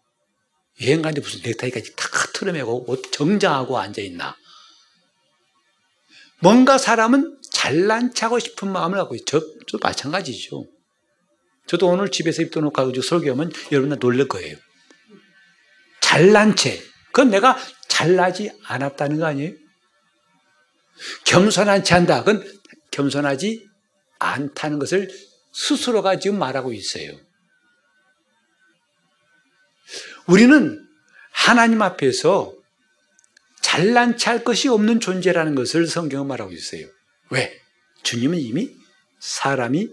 여행 0.84 1.01
가는데 1.01 1.22
무슨 1.22 1.41
넥타이까지 1.43 1.96
탁 1.96 2.34
틀어매고 2.34 2.91
옷 2.91 3.12
정장하고 3.12 3.79
앉아있나. 3.79 4.35
뭔가 6.40 6.77
사람은 6.77 7.36
잘난 7.57 8.13
척하고 8.13 8.37
싶은 8.37 8.72
마음을 8.72 9.00
갖고 9.00 9.17
저, 9.25 9.41
저 9.65 9.79
마찬가지죠. 9.81 10.67
저도 11.65 11.87
오늘 11.87 12.11
집에서 12.11 12.43
입던 12.43 12.63
옷 12.65 12.72
가지고 12.72 13.01
설교하면 13.01 13.51
여러분 13.72 13.98
놀랄 13.98 14.27
거예요. 14.27 14.55
잘난 16.00 16.55
채. 16.55 16.79
그건 17.07 17.31
내가 17.31 17.57
잘나지 17.87 18.51
않았다는 18.63 19.17
거 19.17 19.25
아니에요? 19.25 19.53
겸손한 21.25 21.83
채 21.83 21.96
한다. 21.96 22.24
그건 22.24 22.48
겸손하지 22.91 23.67
않다는 24.20 24.77
것을 24.77 25.09
스스로가 25.51 26.20
지금 26.20 26.37
말하고 26.37 26.74
있어요. 26.74 27.20
우리는 30.27 30.87
하나님 31.31 31.81
앞에서 31.81 32.53
잘난 33.61 34.15
체할 34.15 34.43
것이 34.43 34.67
없는 34.67 35.00
존재라는 35.00 35.55
것을 35.55 35.87
성경은 35.87 36.27
말하고 36.27 36.51
있어요. 36.51 36.87
왜? 37.29 37.61
주님은 38.03 38.40
이미 38.40 38.75
사람이 39.20 39.90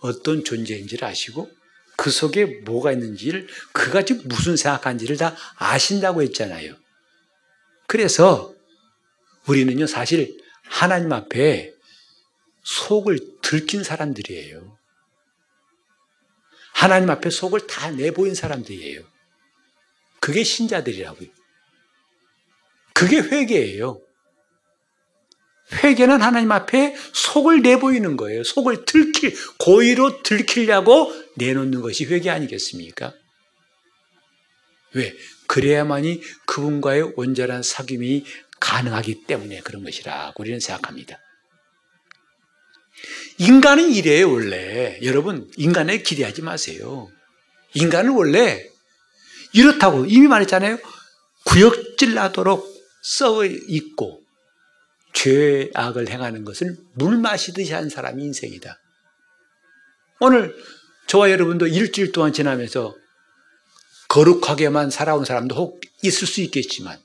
어떤 0.00 0.44
존재인지를 0.44 1.06
아시고 1.06 1.50
그 1.96 2.10
속에 2.10 2.44
뭐가 2.64 2.92
있는지를 2.92 3.48
그가 3.72 4.04
지금 4.04 4.28
무슨 4.28 4.56
생각하는지를 4.56 5.16
다 5.16 5.34
아신다고 5.56 6.22
했잖아요. 6.22 6.76
그래서 7.86 8.54
우리는요 9.46 9.86
사실 9.86 10.38
하나님 10.64 11.12
앞에 11.12 11.72
속을 12.62 13.40
들킨 13.42 13.82
사람들이에요. 13.82 14.76
하나님 16.74 17.08
앞에 17.08 17.30
속을 17.30 17.66
다 17.66 17.90
내보인 17.90 18.34
사람들이에요. 18.34 19.02
그게 20.20 20.44
신자들이라고요. 20.44 21.28
그게 22.92 23.18
회개예요. 23.18 24.00
회개는 25.72 26.22
하나님 26.22 26.52
앞에 26.52 26.94
속을 27.12 27.62
내보이는 27.62 28.16
거예요. 28.16 28.44
속을 28.44 28.84
들킬, 28.84 29.34
고의로 29.58 30.22
들키려고 30.22 31.12
내놓는 31.36 31.80
것이 31.80 32.04
회개 32.04 32.30
아니겠습니까? 32.30 33.12
왜? 34.94 35.14
그래야만이 35.48 36.22
그분과의 36.46 37.12
온전한 37.16 37.62
사귐이 37.62 38.24
가능하기 38.60 39.26
때문에 39.26 39.60
그런 39.60 39.84
것이라고 39.84 40.42
우리는 40.42 40.60
생각합니다. 40.60 41.18
인간은 43.38 43.92
이래요, 43.92 44.32
원래. 44.32 44.98
여러분, 45.02 45.50
인간에 45.56 45.98
기대하지 45.98 46.42
마세요. 46.42 47.10
인간은 47.74 48.12
원래 48.12 48.66
이렇다고 49.52 50.06
이미 50.06 50.26
말했잖아요. 50.28 50.78
구역질 51.44 52.14
나도록 52.14 52.66
써 53.02 53.44
있고 53.44 54.25
죄악을 55.16 56.10
행하는 56.10 56.44
것을 56.44 56.76
물 56.94 57.16
마시듯이 57.16 57.72
한 57.72 57.88
사람이 57.88 58.22
인생이다. 58.22 58.78
오늘 60.20 60.54
저와 61.06 61.30
여러분도 61.30 61.66
일주일 61.66 62.12
동안 62.12 62.32
지나면서 62.32 62.94
거룩하게만 64.08 64.90
살아온 64.90 65.24
사람도 65.24 65.54
혹 65.56 65.80
있을 66.02 66.26
수 66.28 66.40
있겠지만 66.42 66.98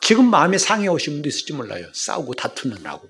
지금 0.00 0.28
마음에 0.28 0.58
상해 0.58 0.88
오신 0.88 1.14
분도 1.14 1.28
있을지 1.28 1.52
몰라요. 1.52 1.86
싸우고 1.92 2.34
다투느라고. 2.34 3.08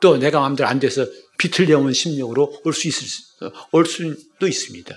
또 0.00 0.16
내가 0.16 0.40
마음대로 0.40 0.68
안 0.68 0.78
돼서 0.78 1.06
비틀려온 1.38 1.92
심령으로 1.92 2.60
올 2.64 2.72
수 2.72 2.88
있을, 2.88 3.06
올 3.72 3.86
수도 3.86 4.46
있습니다. 4.46 4.96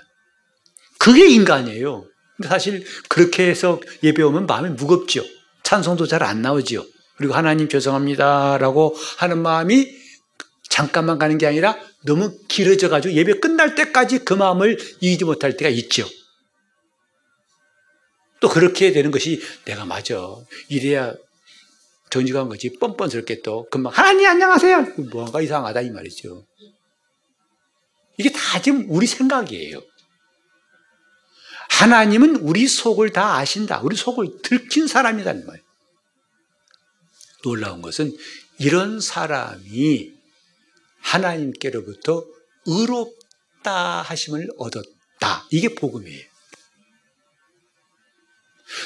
그게 0.99 1.27
인간이에요. 1.27 2.07
사실 2.43 2.85
그렇게 3.09 3.47
해서 3.49 3.79
예배 4.03 4.21
오면 4.23 4.45
마음이 4.47 4.69
무겁죠. 4.71 5.23
찬송도 5.63 6.07
잘 6.07 6.23
안 6.23 6.41
나오지요. 6.41 6.83
그리고 7.21 7.35
하나님 7.35 7.69
죄송합니다라고 7.69 8.95
하는 9.19 9.43
마음이 9.43 9.95
잠깐만 10.67 11.19
가는 11.19 11.37
게 11.37 11.45
아니라 11.45 11.77
너무 12.03 12.35
길어져 12.47 12.89
가지고 12.89 13.13
예배 13.13 13.39
끝날 13.39 13.75
때까지 13.75 14.25
그 14.25 14.33
마음을 14.33 14.79
이기지 15.01 15.25
못할 15.25 15.55
때가 15.55 15.69
있죠. 15.69 16.07
또 18.39 18.49
그렇게 18.49 18.91
되는 18.91 19.11
것이 19.11 19.39
내가 19.65 19.85
맞아. 19.85 20.35
이래야 20.67 21.13
정직한 22.09 22.49
거지. 22.49 22.73
뻔뻔스럽게 22.79 23.43
또 23.43 23.67
금방 23.69 23.93
하나님 23.93 24.27
안녕하세요. 24.27 24.87
뭔가 25.11 25.41
이상하다 25.41 25.81
이 25.81 25.91
말이죠. 25.91 26.43
이게 28.17 28.31
다 28.31 28.59
지금 28.63 28.87
우리 28.89 29.05
생각이에요. 29.05 29.79
하나님은 31.69 32.37
우리 32.37 32.67
속을 32.67 33.11
다 33.11 33.37
아신다. 33.37 33.81
우리 33.81 33.95
속을 33.95 34.41
들킨 34.41 34.87
사람이라는 34.87 35.45
말이에요. 35.45 35.60
놀라운 37.43 37.81
것은 37.81 38.15
이런 38.59 38.99
사람이 38.99 40.11
하나님께로부터 40.99 42.25
의롭다 42.65 44.01
하심을 44.01 44.49
얻었다. 44.57 45.47
이게 45.49 45.73
복음이에요. 45.73 46.31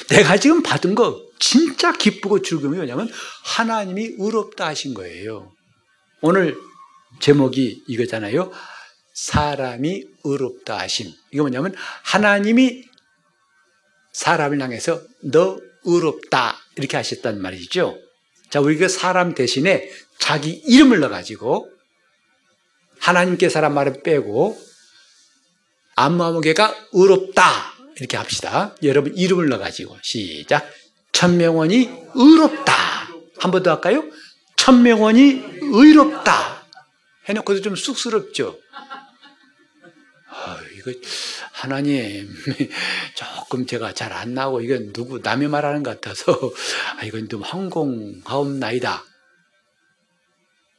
내가 0.08 0.36
지금 0.36 0.62
받은 0.62 0.94
거 0.94 1.24
진짜 1.38 1.92
기쁘고 1.92 2.42
즐거움이 2.42 2.76
뭐냐면 2.76 3.10
하나님이 3.44 4.14
의롭다 4.18 4.66
하신 4.68 4.94
거예요. 4.94 5.52
오늘 6.22 6.58
제목이 7.20 7.84
이거잖아요. 7.86 8.50
사람이 9.14 10.04
의롭다 10.24 10.78
하심. 10.78 11.12
이게 11.30 11.40
뭐냐면 11.40 11.74
하나님이 12.02 12.84
사람을 14.12 14.60
향해서 14.60 15.02
너 15.24 15.58
의롭다 15.84 16.58
이렇게 16.76 16.96
하셨단 16.96 17.40
말이죠. 17.40 17.98
자, 18.50 18.60
우리가 18.60 18.88
사람 18.88 19.34
대신에 19.34 19.90
자기 20.18 20.50
이름을 20.50 21.00
넣어가지고 21.00 21.70
하나님께 23.00 23.48
사람 23.48 23.74
말을 23.74 24.02
빼고 24.02 24.58
안마무개가 25.94 26.74
의롭다 26.92 27.74
이렇게 27.98 28.16
합시다. 28.16 28.74
여러분 28.82 29.14
이름을 29.16 29.48
넣어가지고 29.48 29.96
시작. 30.02 30.68
천명원이 31.12 31.90
의롭다. 32.14 32.72
한 33.38 33.50
번 33.50 33.62
더 33.62 33.70
할까요? 33.72 34.04
천명원이 34.56 35.42
의롭다. 35.60 36.66
해놓고도 37.28 37.60
좀 37.62 37.76
쑥스럽죠. 37.76 38.58
아, 40.86 40.90
이거 40.90 41.00
하나님 41.52 42.28
조금 43.14 43.66
제가 43.66 43.92
잘 43.92 44.12
안 44.12 44.34
나오고 44.34 44.60
이건 44.60 44.92
누구 44.92 45.18
남의 45.18 45.48
말하는 45.48 45.82
것 45.82 46.00
같아서 46.00 46.32
아, 46.96 47.04
이건 47.04 47.28
좀 47.28 47.42
황공하옵나이다. 47.42 49.04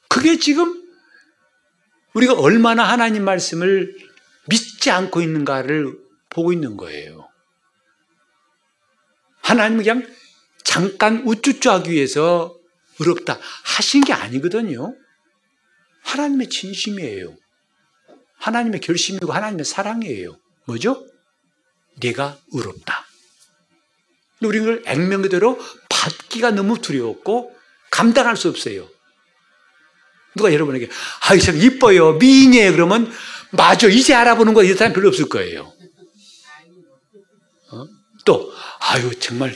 그게 0.10 0.39
지금 0.39 0.84
우리가 2.13 2.34
얼마나 2.34 2.84
하나님 2.84 3.24
말씀을 3.24 3.96
믿지 4.48 4.89
않고 4.89 5.22
있는가를 5.22 5.98
보고 6.30 6.52
있는 6.54 6.78
거예요. 6.78 7.28
하나님은 9.41 9.84
그냥 9.84 10.15
잠깐 10.63 11.24
우쭈쭈 11.26 11.70
하기 11.70 11.91
위해서 11.91 12.58
의롭다 13.00 13.39
하신 13.63 14.04
게 14.04 14.13
아니거든요. 14.13 14.96
하나님의 16.04 16.50
진심이에요. 16.50 17.36
하나님의 18.38 18.80
결심이고 18.82 19.32
하나님의 19.32 19.65
사랑이에요. 19.65 20.38
뭐죠? 20.65 21.06
내가 22.00 22.38
의롭다. 22.52 23.06
우리는 24.41 24.65
그걸 24.65 24.84
액면 24.86 25.21
그대로 25.23 25.60
받기가 25.89 26.52
너무 26.52 26.80
두려웠고 26.80 27.56
감당할 27.89 28.38
수 28.38 28.50
없어요. 28.50 28.88
누가 30.36 30.54
여러분에게 30.54 30.88
아이 31.21 31.39
참 31.39 31.58
이뻐요 31.58 32.13
미인이에요 32.13 32.71
그러면 32.73 33.12
맞아 33.52 33.88
이제 33.88 34.13
알아보는 34.13 34.54
거 34.54 34.63
이런 34.63 34.78
사람 34.78 34.93
별로 34.93 35.08
없을 35.08 35.28
거예요. 35.30 35.73
어? 37.71 37.86
또 38.23 38.54
아유 38.80 39.19
정말 39.19 39.56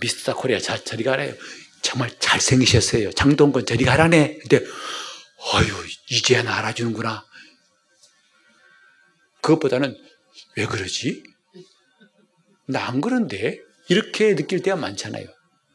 미스터 0.00 0.34
코리아 0.34 0.58
자, 0.58 0.82
저리 0.82 1.04
가래요. 1.04 1.34
정말 1.82 2.10
잘생기셨어요. 2.18 3.12
장동건 3.12 3.66
저리 3.66 3.84
가라네. 3.84 4.38
근데 4.40 4.64
아유 5.52 5.66
이제야 6.08 6.40
알아주는구나. 6.40 7.27
그것보다는 9.42 9.96
왜 10.56 10.66
그러지? 10.66 11.22
나 12.66 12.86
안 12.88 13.00
그런데 13.00 13.58
이렇게 13.88 14.34
느낄 14.34 14.62
때가 14.62 14.76
많잖아요. 14.76 15.26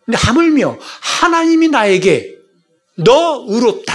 근데 0.06 0.18
하물며 0.18 0.78
하나님이 1.02 1.70
나에게 1.70 2.38
너 2.98 3.46
의롭다. 3.50 3.94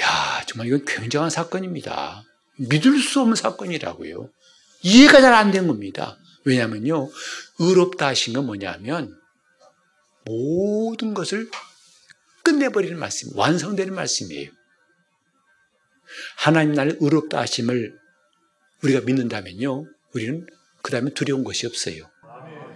야 0.00 0.44
정말 0.46 0.68
이건 0.68 0.84
굉장한 0.84 1.30
사건입니다. 1.30 2.22
믿을 2.58 2.98
수 3.00 3.20
없는 3.20 3.34
사건이라고요. 3.34 4.30
이해가 4.82 5.20
잘 5.20 5.34
안 5.34 5.50
된 5.50 5.66
겁니다. 5.66 6.16
왜냐면요. 6.44 7.10
의롭다 7.58 8.08
하신 8.08 8.34
건 8.34 8.46
뭐냐면 8.46 9.16
모든 10.24 11.14
것을 11.14 11.50
끝내버리는 12.44 12.96
말씀, 12.98 13.36
완성되는 13.36 13.94
말씀이에요. 13.94 14.50
하나님 16.36 16.74
나를 16.74 16.98
의롭다 17.00 17.40
하심을 17.40 17.98
우리가 18.82 19.00
믿는다면요. 19.02 19.86
우리는 20.14 20.46
그 20.82 20.90
다음에 20.90 21.10
두려운 21.14 21.44
것이 21.44 21.66
없어요. 21.66 22.10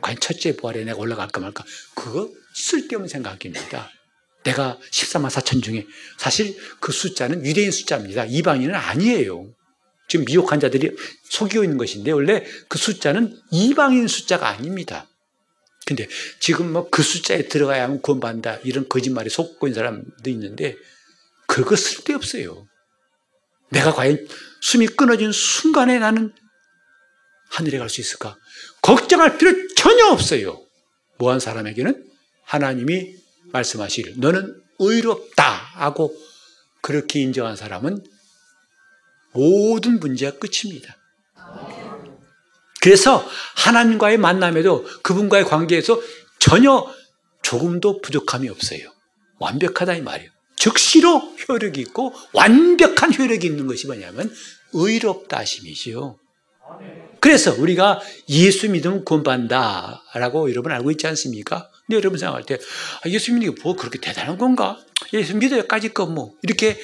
과연 0.00 0.18
첫째 0.20 0.56
부활에 0.56 0.84
내가 0.84 0.98
올라갈까 0.98 1.40
말까. 1.40 1.64
그거 1.94 2.30
쓸데없는 2.54 3.08
생각입니다. 3.08 3.90
내가 4.44 4.78
14만 4.92 5.28
4천 5.28 5.62
중에 5.62 5.86
사실 6.18 6.56
그 6.80 6.92
숫자는 6.92 7.44
유대인 7.44 7.70
숫자입니다. 7.70 8.26
이방인은 8.26 8.74
아니에요. 8.74 9.52
지금 10.08 10.24
미혹 10.24 10.52
환자들이 10.52 10.96
속이고 11.30 11.64
있는 11.64 11.78
것인데 11.78 12.12
원래 12.12 12.44
그 12.68 12.78
숫자는 12.78 13.36
이방인 13.50 14.06
숫자가 14.06 14.48
아닙니다. 14.48 15.08
근데 15.84 16.08
지금 16.40 16.72
뭐 16.72 16.88
그 16.90 17.02
숫자에 17.02 17.48
들어가야만 17.48 18.02
구원받는다 18.02 18.58
이런 18.64 18.88
거짓말에 18.88 19.28
속고 19.28 19.66
있는 19.66 19.74
사람도 19.74 20.30
있는데 20.30 20.76
그거 21.46 21.74
쓸데없어요. 21.74 22.66
내가 23.70 23.92
과연 23.92 24.26
숨이 24.60 24.86
끊어진 24.88 25.32
순간에 25.32 25.98
나는 25.98 26.32
하늘에 27.50 27.78
갈 27.78 27.88
수 27.88 28.00
있을까? 28.00 28.36
걱정할 28.82 29.38
필요 29.38 29.52
전혀 29.74 30.06
없어요. 30.06 30.60
뭐한 31.18 31.40
사람에게는 31.40 32.04
하나님이 32.44 33.14
말씀하시길 33.52 34.14
너는 34.18 34.60
의롭다 34.78 35.44
하고 35.44 36.14
그렇게 36.82 37.20
인정한 37.20 37.56
사람은 37.56 38.04
모든 39.32 39.98
문제가 40.00 40.38
끝입니다. 40.38 40.96
그래서 42.80 43.28
하나님과의 43.56 44.18
만남에도 44.18 44.84
그분과의 45.02 45.44
관계에서 45.44 46.00
전혀 46.38 46.86
조금도 47.42 48.00
부족함이 48.00 48.48
없어요. 48.48 48.92
완벽하다 49.38 49.94
이 49.94 50.02
말이에요. 50.02 50.30
즉시로 50.56 51.18
효력이 51.48 51.80
있고 51.82 52.14
완벽한 52.32 53.14
효력이 53.14 53.46
있는 53.46 53.66
것이 53.66 53.86
뭐냐면 53.86 54.34
의롭다 54.72 55.38
하심이지요. 55.38 56.18
그래서 57.20 57.54
우리가 57.54 58.00
예수 58.28 58.68
믿으면 58.70 59.04
구원받는다라고 59.04 60.50
여러분 60.50 60.72
알고 60.72 60.90
있지 60.92 61.06
않습니까? 61.06 61.70
근데 61.86 61.96
여러분 61.96 62.18
생각할 62.18 62.44
때 62.44 62.58
아, 63.04 63.08
예수 63.08 63.32
믿는 63.32 63.54
게 63.54 63.62
뭐 63.62 63.76
그렇게 63.76 63.98
대단한 64.00 64.38
건가? 64.38 64.78
예수 65.12 65.36
믿어야까지 65.36 65.90
거뭐 65.94 66.34
이렇게 66.42 66.78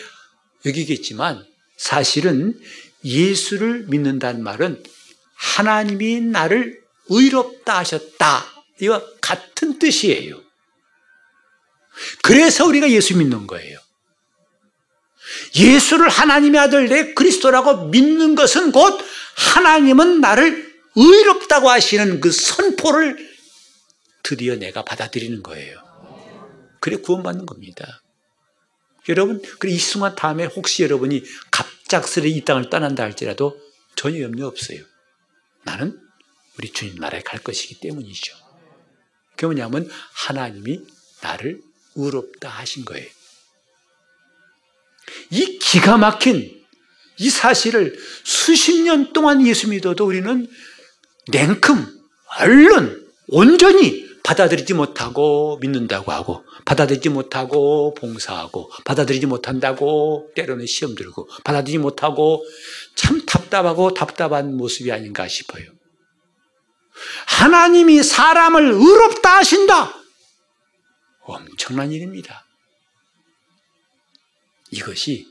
여기겠지만 0.64 1.44
사실은 1.76 2.58
예수를 3.04 3.86
믿는다는 3.88 4.42
말은 4.44 4.82
하나님이 5.34 6.20
나를 6.20 6.80
의롭다 7.08 7.78
하셨다. 7.78 8.44
이와 8.80 9.02
같은 9.20 9.78
뜻이에요. 9.78 10.40
그래서 12.22 12.66
우리가 12.66 12.90
예수 12.90 13.16
믿는 13.16 13.46
거예요. 13.46 13.78
예수를 15.56 16.08
하나님의 16.08 16.60
아들 16.60 16.88
내 16.88 17.14
그리스도라고 17.14 17.86
믿는 17.88 18.34
것은 18.34 18.72
곧 18.72 18.98
하나님은 19.36 20.20
나를 20.20 20.72
의롭다고 20.94 21.70
하시는 21.70 22.20
그 22.20 22.30
선포를 22.30 23.32
드디어 24.22 24.56
내가 24.56 24.84
받아들이는 24.84 25.42
거예요. 25.42 25.78
그래 26.80 26.96
구원받는 26.96 27.46
겁니다. 27.46 28.02
여러분, 29.08 29.42
그래 29.58 29.72
이 29.72 29.78
순간 29.78 30.14
다음에 30.14 30.44
혹시 30.44 30.82
여러분이 30.82 31.22
갑작스레 31.50 32.28
이 32.28 32.44
땅을 32.44 32.70
떠난다 32.70 33.02
할지라도 33.02 33.58
전혀 33.96 34.20
염려 34.20 34.46
없어요. 34.46 34.80
나는 35.64 35.98
우리 36.58 36.72
주님 36.72 36.96
나라에 36.96 37.22
갈 37.22 37.40
것이기 37.40 37.80
때문이죠. 37.80 38.36
그게 39.30 39.46
뭐냐면 39.46 39.88
하나님이 40.12 40.80
나를 41.22 41.60
의롭다 41.96 42.48
하신 42.48 42.84
거예요. 42.84 43.06
이 45.30 45.58
기가 45.58 45.96
막힌 45.96 46.62
이 47.18 47.30
사실을 47.30 47.96
수십 48.24 48.82
년 48.82 49.12
동안 49.12 49.46
예수 49.46 49.68
믿어도 49.68 50.06
우리는 50.06 50.48
냉큼, 51.28 51.86
얼른, 52.40 53.06
온전히 53.28 54.10
받아들이지 54.24 54.74
못하고 54.74 55.58
믿는다고 55.60 56.12
하고, 56.12 56.44
받아들이지 56.64 57.08
못하고 57.08 57.94
봉사하고, 57.94 58.70
받아들이지 58.84 59.26
못한다고 59.26 60.30
때로는 60.34 60.66
시험 60.66 60.94
들고, 60.94 61.28
받아들이지 61.44 61.78
못하고 61.78 62.44
참 62.94 63.24
답답하고 63.26 63.94
답답한 63.94 64.56
모습이 64.56 64.92
아닌가 64.92 65.28
싶어요. 65.28 65.64
하나님이 67.26 68.02
사람을 68.02 68.72
의롭다 68.72 69.38
하신다! 69.38 70.01
엄청난 71.22 71.92
일입니다. 71.92 72.46
이것이 74.70 75.26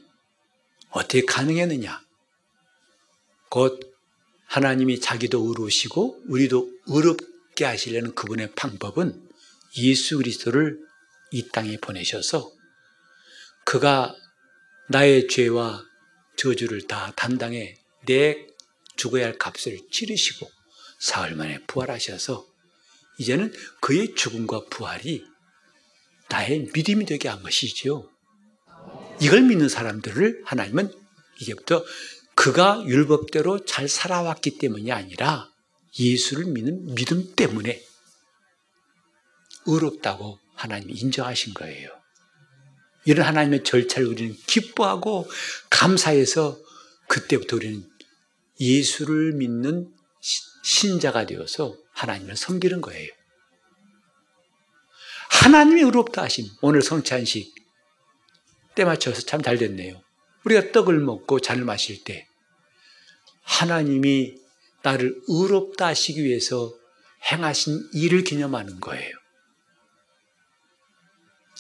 어떻게 0.90 1.26
가능했느냐? 1.26 2.02
곧 3.50 3.80
하나님이 4.46 5.00
자기도 5.00 5.48
의로우시고 5.48 6.24
우리도 6.28 6.70
의롭게 6.88 7.66
하시려는 7.66 8.14
그분의 8.16 8.54
방법은 8.56 9.30
예수 9.78 10.18
그리스도를 10.18 10.80
이 11.32 11.48
땅에 11.50 11.78
보내셔서 11.78 12.52
그가 13.64 14.16
나의 14.90 15.28
죄와 15.28 15.86
저주를 16.36 16.88
다 16.88 17.14
담당해 17.16 17.78
내 18.06 18.48
죽어야 18.98 19.26
할 19.26 19.38
값을 19.38 19.80
치르시고 19.90 20.52
사흘 21.00 21.36
만에 21.36 21.64
부활하셔서 21.66 22.46
이제는 23.18 23.54
그의 23.80 24.16
죽음과 24.16 24.66
부활이 24.70 25.26
나의 26.32 26.70
믿음이 26.74 27.06
되게 27.06 27.28
한 27.28 27.44
것이지요. 27.44 28.10
이걸 29.20 29.42
믿는 29.42 29.68
사람들을 29.68 30.44
하나님은 30.46 30.92
이제부터 31.40 31.84
그가 32.36 32.84
율법대로 32.88 33.66
잘 33.66 33.90
살아왔기 33.90 34.58
때문이 34.58 34.92
아니라 34.92 35.52
예수를 36.00 36.46
믿는 36.46 36.96
믿음 36.96 37.36
때문에 37.36 37.84
의롭다고 39.66 40.40
하나님이 40.56 40.94
인정하신 40.94 41.54
거예요. 41.54 41.90
이런 43.06 43.28
하나님의 43.28 43.64
절차를 43.64 44.08
우리는 44.08 44.36
기뻐하고 44.48 45.30
감사해서 45.70 46.58
그때부터 47.08 47.58
우리는 47.58 47.84
예수를 48.60 49.34
믿는 49.34 49.92
신자가 50.64 51.26
되어서 51.26 51.76
하나님을 51.94 52.38
섬기는 52.38 52.80
거예요. 52.82 53.10
하나님이 55.42 55.82
의롭다 55.82 56.22
하심. 56.22 56.48
오늘 56.62 56.84
성찬식 56.84 57.56
때 58.76 58.86
맞춰서 58.86 59.24
참 59.24 59.42
잘 59.42 59.58
됐네요. 59.58 60.00
우리가 60.46 60.72
떡을 60.72 61.00
먹고 61.00 61.40
잔을 61.40 61.66
마실 61.66 62.04
때 62.04 62.28
하나님이 63.42 64.36
나를 64.84 65.20
의롭다 65.28 65.88
하시기 65.88 66.24
위해서 66.24 66.72
행하신 67.32 67.90
일을 67.94 68.24
기념하는 68.24 68.80
거예요. 68.80 69.12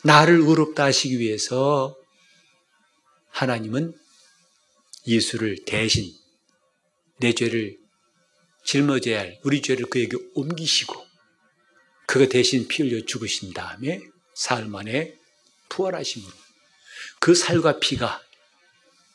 나를 0.04 0.36
의롭다 0.36 0.84
하시기 0.86 1.18
위해서 1.18 1.98
하나님은 3.30 3.96
예수를 5.08 5.66
대신 5.66 6.14
내 7.18 7.34
죄를 7.34 7.80
짊어져야 8.64 9.20
할 9.20 9.40
우리 9.44 9.64
죄를 9.64 9.88
그에게 9.88 10.18
옮기시고 10.36 11.11
그가 12.12 12.28
대신 12.28 12.68
피 12.68 12.84
흘려 12.84 13.06
죽으신 13.06 13.54
다음에 13.54 14.02
사흘 14.34 14.66
만에 14.66 15.16
부활하심으로 15.70 16.34
그 17.22 17.34
살과 17.34 17.80
피가 17.80 18.22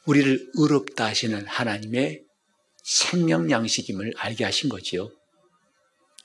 우리를 0.06 0.52
의롭다 0.54 1.04
하시는 1.04 1.46
하나님의 1.46 2.24
생명 2.82 3.50
양식임을 3.50 4.14
알게 4.16 4.44
하신 4.44 4.70
거지요. 4.70 5.12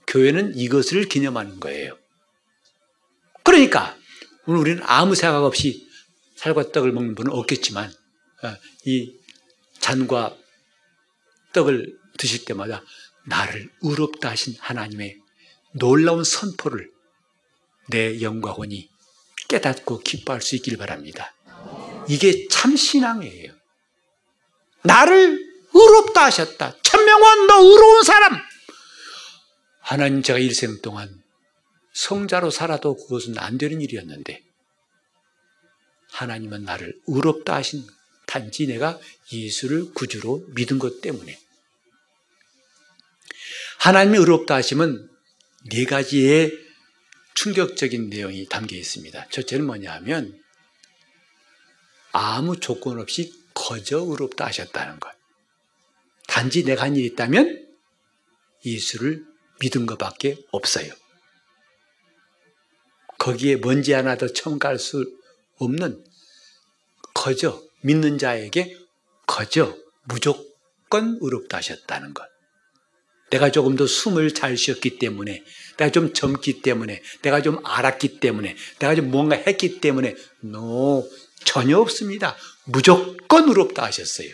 교회는 0.07 0.57
이것을 0.57 1.09
기념하는 1.09 1.59
거예요. 1.59 1.99
그러니까 3.43 3.97
오늘 4.45 4.61
우리는 4.61 4.81
아무 4.85 5.13
생각 5.13 5.43
없이 5.43 5.85
살과 6.37 6.71
떡을 6.71 6.93
먹는 6.93 7.15
분은 7.15 7.33
없겠지만 7.33 7.91
어, 8.43 8.55
이 8.85 9.13
잔과 9.81 10.37
떡을 11.51 11.99
드실 12.17 12.45
때마다 12.45 12.81
나를 13.25 13.69
의롭다 13.81 14.29
하신 14.29 14.55
하나님의 14.57 15.20
놀라운 15.73 16.23
선포를 16.23 16.91
내 17.89 18.21
영과 18.21 18.51
혼이 18.51 18.89
깨닫고 19.47 19.99
기뻐할 19.99 20.41
수 20.41 20.55
있길 20.55 20.77
바랍니다. 20.77 21.33
이게 22.07 22.47
참 22.49 22.75
신앙이에요. 22.75 23.53
나를 24.83 25.39
의롭다 25.73 26.25
하셨다. 26.25 26.75
천명원 26.81 27.47
너 27.47 27.63
의로운 27.63 28.03
사람. 28.03 28.41
하나님 29.79 30.21
제가 30.21 30.39
일생 30.39 30.81
동안 30.81 31.21
성자로 31.93 32.49
살아도 32.49 32.95
그것은 32.95 33.37
안 33.37 33.57
되는 33.57 33.81
일이었는데 33.81 34.41
하나님은 36.11 36.63
나를 36.63 36.99
의롭다 37.07 37.55
하신 37.55 37.85
단지 38.25 38.67
내가 38.67 38.99
예수를 39.33 39.93
구주로 39.93 40.45
믿은 40.55 40.79
것 40.79 41.01
때문에 41.01 41.37
하나님이 43.79 44.19
의롭다 44.19 44.55
하시면 44.55 45.10
네 45.69 45.85
가지의 45.85 46.51
충격적인 47.33 48.09
내용이 48.09 48.47
담겨 48.47 48.75
있습니다. 48.75 49.27
첫째는 49.29 49.65
뭐냐 49.65 49.93
하면 49.95 50.41
아무 52.11 52.59
조건 52.59 52.99
없이 52.99 53.33
거저 53.53 53.99
의롭다 53.99 54.45
하셨다는 54.45 54.99
것. 54.99 55.11
단지 56.27 56.63
내가 56.63 56.83
한 56.83 56.95
일이 56.95 57.07
있다면 57.07 57.67
예수를 58.65 59.25
믿은 59.59 59.85
것밖에 59.85 60.37
없어요. 60.51 60.91
거기에 63.17 63.57
먼지 63.57 63.93
하나 63.93 64.17
더 64.17 64.27
첨가할 64.27 64.79
수 64.79 65.05
없는 65.57 66.03
거저 67.13 67.61
믿는 67.81 68.17
자에게 68.17 68.75
거저 69.27 69.77
무조건 70.03 71.17
의롭다 71.21 71.57
하셨다는 71.57 72.13
것. 72.13 72.30
내가 73.31 73.51
조금 73.51 73.75
더 73.75 73.87
숨을 73.87 74.33
잘 74.33 74.55
쉬었기 74.57 74.99
때문에, 74.99 75.43
내가 75.77 75.91
좀 75.91 76.13
젊기 76.13 76.61
때문에, 76.61 77.01
내가 77.23 77.41
좀 77.41 77.59
알았기 77.63 78.19
때문에, 78.19 78.55
내가 78.79 78.93
좀 78.93 79.09
뭔가 79.09 79.35
했기 79.35 79.81
때문에, 79.81 80.15
no, 80.43 81.09
전혀 81.43 81.79
없습니다. 81.79 82.35
무조건 82.65 83.49
의롭다 83.49 83.83
하셨어요. 83.83 84.29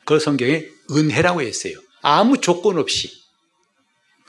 그걸 0.00 0.20
성경에 0.20 0.64
은혜라고 0.90 1.42
했어요. 1.42 1.74
아무 2.00 2.40
조건 2.40 2.78
없이. 2.78 3.12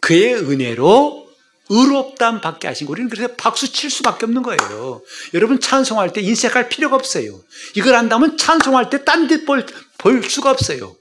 그의 0.02 0.36
은혜로 0.36 1.30
의롭담 1.70 2.42
받게 2.42 2.68
하신 2.68 2.88
거. 2.88 2.92
우리는 2.92 3.10
그래서 3.10 3.34
박수 3.36 3.72
칠 3.72 3.90
수밖에 3.90 4.26
없는 4.26 4.42
거예요. 4.42 5.02
여러분 5.36 5.60
찬송할 5.60 6.12
때 6.14 6.22
인색할 6.22 6.68
필요가 6.68 6.96
없어요. 6.96 7.42
이걸 7.76 7.96
안다면 7.96 8.38
찬송할 8.38 8.90
때 8.90 9.06
딴 9.06 9.28
데 9.28 9.46
볼, 9.46 9.66
볼 10.00 10.24
수가 10.24 10.50
없어요. 10.52 10.96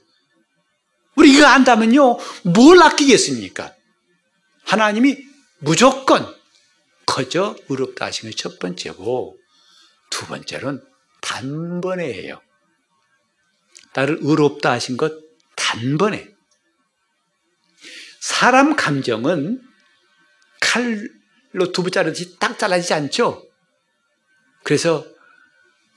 우리 1.19 1.33
이거 1.33 1.45
안다면요, 1.47 2.17
뭘 2.45 2.81
아끼겠습니까? 2.81 3.73
하나님이 4.63 5.17
무조건 5.59 6.33
거저 7.05 7.57
의롭다 7.67 8.05
하신 8.05 8.29
게 8.29 8.35
첫 8.37 8.57
번째고, 8.57 9.37
두 10.09 10.25
번째는 10.27 10.81
단번에예요. 11.19 12.41
나를 13.93 14.19
의롭다 14.21 14.71
하신 14.71 14.95
것 14.95 15.11
단번에. 15.57 16.29
사람 18.21 18.77
감정은 18.77 19.61
칼로 20.61 21.71
두부 21.73 21.91
자르듯이 21.91 22.39
딱 22.39 22.57
잘라지지 22.57 22.93
않죠? 22.93 23.45
그래서 24.63 25.05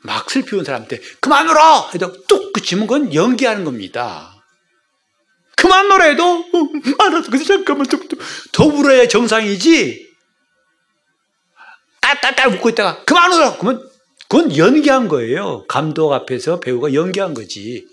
막 0.01 0.29
슬피운 0.29 0.65
사람한테 0.65 1.01
그만 1.21 1.49
울어! 1.49 1.91
해도 1.95 2.25
뚝 2.27 2.53
그치면 2.53 2.89
그건 2.89 3.15
연기하는 3.15 3.63
겁니다. 3.65 4.32
그만 5.63 6.03
해도 6.03 6.25
어, 6.25 7.05
알았어. 7.05 7.31
그래서 7.31 7.45
잠깐만 7.45 7.87
좀, 7.89 8.01
더 8.51 8.65
울어야 8.65 9.07
정상이지. 9.07 10.11
딸딸딸 12.01 12.49
웃고 12.55 12.71
있다가 12.71 13.05
그만 13.05 13.33
울어! 13.33 13.57
그러면 13.59 13.89
그건 14.29 14.57
연기한 14.57 15.07
거예요. 15.07 15.65
감독 15.69 16.13
앞에서 16.13 16.59
배우가 16.59 16.95
연기한 16.95 17.33
거지. 17.33 17.87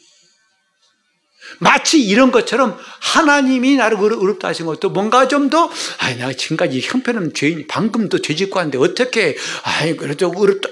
마치 1.59 2.01
이런 2.01 2.31
것처럼 2.31 2.75
하나님이 3.01 3.75
나를 3.75 3.99
의롭다 3.99 4.47
하신 4.47 4.65
것도 4.65 4.89
뭔가 4.89 5.27
좀 5.27 5.51
더, 5.51 5.69
아 5.99 6.09
내가 6.09 6.33
지금까지 6.33 6.81
형편은 6.81 7.35
죄인, 7.35 7.67
방금도 7.67 8.21
죄 8.21 8.33
짓고 8.33 8.57
왔는데 8.57 8.79
어떻게, 8.79 9.37
아이, 9.61 9.95
그래도 9.95 10.33
의롭다, 10.35 10.69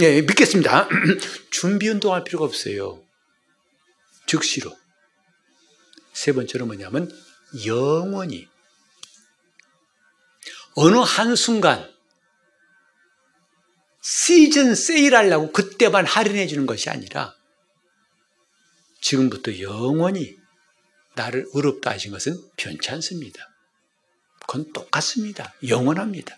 네, 0.00 0.22
믿겠습니다. 0.22 0.88
준비 1.50 1.88
운동할 1.88 2.24
필요가 2.24 2.44
없어요. 2.44 2.98
즉시로. 4.26 4.72
세 6.14 6.32
번째로 6.32 6.64
뭐냐면, 6.64 7.10
영원히. 7.66 8.48
어느 10.76 10.96
한순간, 10.96 11.92
시즌 14.00 14.74
세일 14.74 15.14
하려고 15.14 15.52
그때만 15.52 16.06
할인해 16.06 16.46
주는 16.46 16.66
것이 16.66 16.88
아니라, 16.88 17.34
지금부터 19.00 19.60
영원히 19.60 20.36
나를 21.14 21.46
의롭다 21.52 21.90
하신 21.90 22.10
것은 22.10 22.42
변치 22.56 22.90
않습니다. 22.90 23.50
그건 24.40 24.72
똑같습니다. 24.72 25.54
영원합니다. 25.66 26.36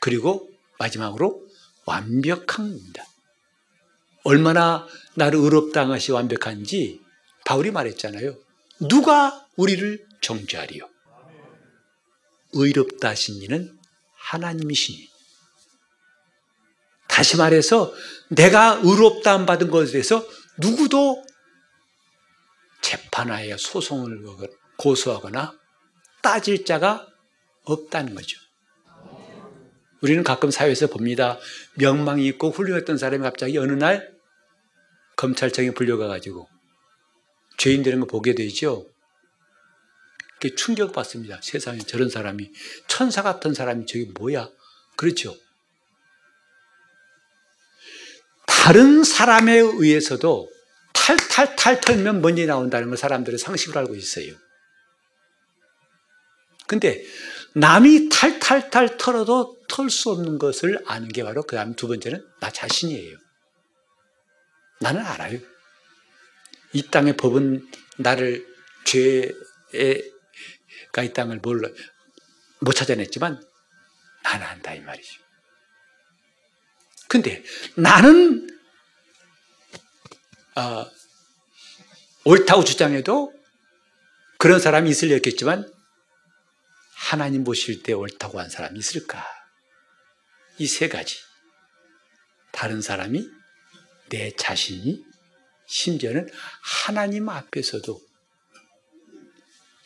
그리고 0.00 0.50
마지막으로 0.78 1.46
완벽합니다. 1.84 3.04
얼마나 4.22 4.86
나를 5.14 5.38
의롭다 5.38 5.88
하시 5.88 6.12
완벽한지 6.12 7.00
바울이 7.50 7.72
말했잖아요. 7.72 8.36
누가 8.88 9.44
우리를 9.56 10.06
정죄하리요? 10.20 10.88
의롭다 12.52 13.08
하신 13.08 13.42
이는 13.42 13.76
하나님이시니. 14.14 15.10
다시 17.08 17.36
말해서 17.36 17.92
내가 18.28 18.80
의롭다 18.84 19.46
받은 19.46 19.68
것에 19.68 19.90
대해서 19.90 20.24
누구도 20.58 21.24
재판하여 22.82 23.56
소송을 23.56 24.22
고소하거나 24.76 25.52
따질 26.22 26.64
자가 26.64 27.08
없다는 27.64 28.14
거죠. 28.14 28.38
우리는 30.02 30.22
가끔 30.22 30.52
사회에서 30.52 30.86
봅니다. 30.86 31.40
명망이 31.74 32.24
있고 32.28 32.52
훌륭했던 32.52 32.96
사람이 32.96 33.24
갑자기 33.24 33.58
어느 33.58 33.72
날 33.72 34.08
검찰청에 35.16 35.72
불려가가지고 35.72 36.59
죄인 37.60 37.82
되는 37.82 38.00
거 38.00 38.06
보게 38.06 38.34
되죠. 38.34 38.86
그게 40.36 40.54
충격받습니다. 40.54 41.40
세상에 41.42 41.78
저런 41.80 42.08
사람이 42.08 42.50
천사 42.88 43.22
같은 43.22 43.52
사람이 43.52 43.84
저게 43.84 44.06
뭐야? 44.18 44.48
그렇죠. 44.96 45.36
다른 48.46 49.04
사람에 49.04 49.58
의해서도 49.58 50.50
탈탈탈 50.94 51.82
털면 51.82 52.22
먼지 52.22 52.46
나온다는 52.46 52.88
걸 52.88 52.96
사람들은 52.96 53.36
상식으로 53.36 53.80
알고 53.80 53.94
있어요. 53.94 54.32
근데 56.66 57.04
남이 57.54 58.08
탈탈탈 58.08 58.96
털어도 58.96 59.60
털 59.68 59.90
수 59.90 60.08
없는 60.12 60.38
것을 60.38 60.82
아는 60.86 61.08
게 61.08 61.22
바로 61.22 61.42
그 61.42 61.56
다음 61.56 61.74
두 61.74 61.88
번째는 61.88 62.26
나 62.40 62.50
자신이에요. 62.50 63.18
나는 64.80 65.02
알아요. 65.04 65.49
이 66.72 66.82
땅의 66.90 67.16
법은 67.16 67.68
나를 67.98 68.46
죄가 68.84 70.02
이 71.02 71.12
땅을 71.12 71.38
몰라 71.38 71.68
못 72.60 72.72
찾아냈지만 72.72 73.42
나는 74.22 74.46
안다 74.46 74.74
이 74.74 74.80
말이죠. 74.80 75.20
근데 77.08 77.42
나는 77.76 78.46
어, 80.56 80.86
옳다고 82.24 82.64
주장해도 82.64 83.32
그런 84.38 84.60
사람이 84.60 84.88
있을 84.90 85.08
리 85.08 85.14
없겠지만 85.14 85.70
하나님 86.94 87.44
보실 87.44 87.82
때 87.82 87.92
옳다고 87.92 88.38
한 88.38 88.48
사람이 88.48 88.78
있을까? 88.78 89.26
이 90.58 90.66
세 90.66 90.88
가지. 90.88 91.16
다른 92.52 92.82
사람이 92.82 93.26
내 94.10 94.30
자신이 94.36 95.02
심지어는 95.70 96.28
하나님 96.62 97.28
앞에서도 97.28 98.00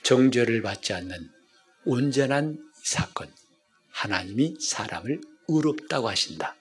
정죄를 0.03 0.63
받지 0.63 0.95
않는 0.95 1.31
온전한 1.85 2.59
사건. 2.83 3.31
하나님이 3.91 4.57
사람을 4.61 5.21
의롭다고 5.47 6.09
하신다. 6.09 6.57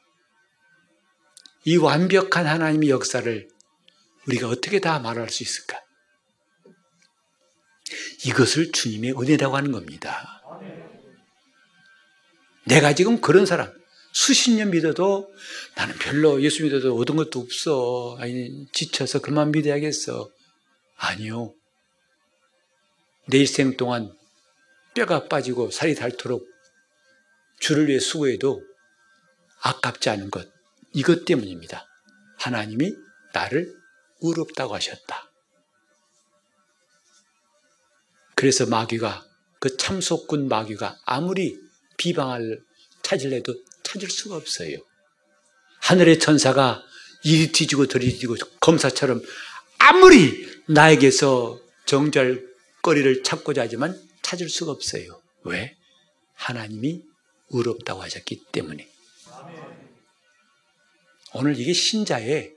이 1.63 1.77
완벽한 1.77 2.45
하나님의 2.45 2.89
역사를 2.89 3.47
우리가 4.27 4.49
어떻게 4.49 4.79
다 4.79 4.99
말할 4.99 5.29
수 5.29 5.41
있을까? 5.43 5.81
이것을 8.25 8.71
주님의 8.73 9.13
은혜라고 9.13 9.55
하는 9.55 9.71
겁니다. 9.71 10.43
내가 12.65 12.93
지금 12.93 13.19
그런 13.21 13.45
사람, 13.45 13.73
수십 14.13 14.52
년 14.52 14.69
믿어도 14.69 15.34
나는 15.76 15.95
별로 15.97 16.41
예수 16.43 16.63
믿어도 16.63 16.95
얻은 16.95 17.15
것도 17.15 17.39
없어. 17.39 18.15
아니, 18.19 18.67
지쳐서 18.71 19.19
그만 19.19 19.52
믿어야겠어. 19.52 20.30
아니요. 20.97 21.54
내 23.28 23.39
일생 23.39 23.76
동안 23.76 24.15
뼈가 24.93 25.28
빠지고 25.28 25.71
살이 25.71 25.95
닳도록 25.95 26.47
주를 27.60 27.88
위해 27.88 27.99
수고해도 27.99 28.63
아깝지 29.62 30.10
않은 30.12 30.30
것. 30.30 30.47
이것 30.93 31.26
때문입니다. 31.26 31.88
하나님이 32.38 32.95
나를 33.34 33.73
의롭다고 34.21 34.76
하셨다. 34.76 35.32
그래서 38.36 38.67
마귀가 38.67 39.26
그 39.60 39.76
참속군 39.76 40.49
마귀가 40.49 40.99
아무리 41.06 41.58
비방을 41.97 42.63
찾을래도 43.02 43.56
찾을 43.93 44.10
수가 44.10 44.36
없어요. 44.36 44.77
하늘의 45.82 46.19
천사가 46.19 46.84
이리 47.23 47.51
뒤지고 47.51 47.88
저리 47.88 48.10
뒤지고 48.10 48.36
검사처럼 48.60 49.21
아무리 49.77 50.47
나에게서 50.67 51.60
정죄할 51.86 52.43
거리를 52.82 53.23
찾고자 53.23 53.62
하지만 53.62 54.01
찾을 54.23 54.49
수가 54.49 54.71
없어요. 54.71 55.21
왜? 55.43 55.77
하나님이 56.34 57.03
의롭다고 57.51 58.01
하셨기 58.01 58.45
때문에. 58.51 58.89
오늘 61.36 61.60
이게 61.60 61.73
신자의 61.73 62.56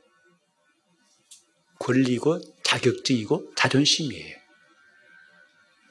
권리고 1.79 2.41
자격증이고 2.63 3.53
자존심이에요. 3.57 4.37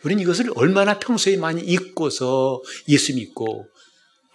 우리는 0.04 0.22
이것을 0.22 0.52
얼마나 0.56 1.00
평소에 1.00 1.38
많이 1.38 1.62
잊고서 1.62 2.62
예수 2.88 3.14
믿고 3.16 3.68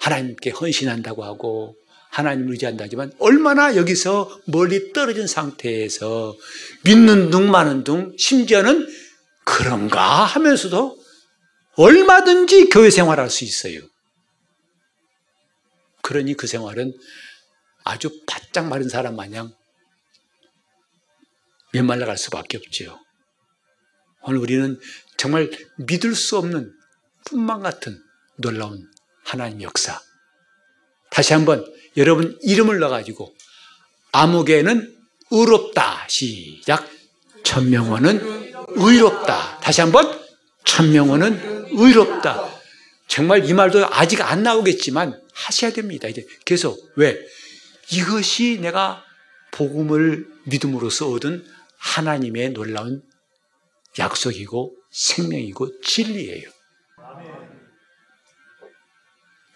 하나님께 0.01 0.51
헌신한다고 0.51 1.25
하고 1.25 1.77
하나님을 2.11 2.53
의지한다지만 2.53 3.13
얼마나 3.19 3.77
여기서 3.77 4.41
멀리 4.47 4.93
떨어진 4.93 5.27
상태에서 5.27 6.37
믿는 6.85 7.31
둥 7.31 7.51
마는 7.51 7.85
둥 7.85 8.17
심지어는 8.19 8.89
그런가 9.45 10.25
하면서도 10.25 10.99
얼마든지 11.77 12.69
교회 12.71 12.91
생활할 12.91 13.31
수 13.31 13.45
있어요. 13.45 13.81
그러니 16.03 16.35
그 16.35 16.47
생활은 16.47 16.93
아주 17.85 18.11
바짝 18.27 18.67
마른 18.67 18.89
사람 18.89 19.17
마냥 19.17 19.55
메말라갈 21.73 22.19
수밖에 22.19 22.59
없지요. 22.59 22.99
오늘 24.23 24.41
우리는 24.41 24.79
정말 25.17 25.51
믿을 25.79 26.15
수 26.15 26.37
없는 26.39 26.73
꿈만 27.27 27.61
같은 27.61 28.03
놀라운 28.37 28.91
하나님 29.31 29.63
역사. 29.63 30.01
다시 31.09 31.35
한번 31.35 31.65
여러분 31.97 32.37
이름을 32.43 32.81
넣어가지고 32.81 33.33
암흑에는 34.11 34.97
의롭다. 35.31 36.09
시작. 36.09 36.91
천명원은 37.45 38.55
의롭다. 38.71 39.61
다시 39.61 39.83
한번 39.83 40.21
천명원은 40.65 41.69
의롭다. 41.71 42.51
정말 43.07 43.49
이 43.49 43.55
말도 43.55 43.87
아직 43.93 44.21
안 44.21 44.43
나오겠지만 44.43 45.21
하셔야 45.33 45.73
됩니다. 45.73 46.09
이제 46.09 46.27
계속 46.45 46.91
왜 46.97 47.17
이것이 47.93 48.59
내가 48.61 49.05
복음을 49.53 50.27
믿음으로써 50.47 51.09
얻은 51.09 51.47
하나님의 51.77 52.51
놀라운 52.51 53.01
약속이고 53.97 54.75
생명이고 54.91 55.81
진리예요. 55.83 56.51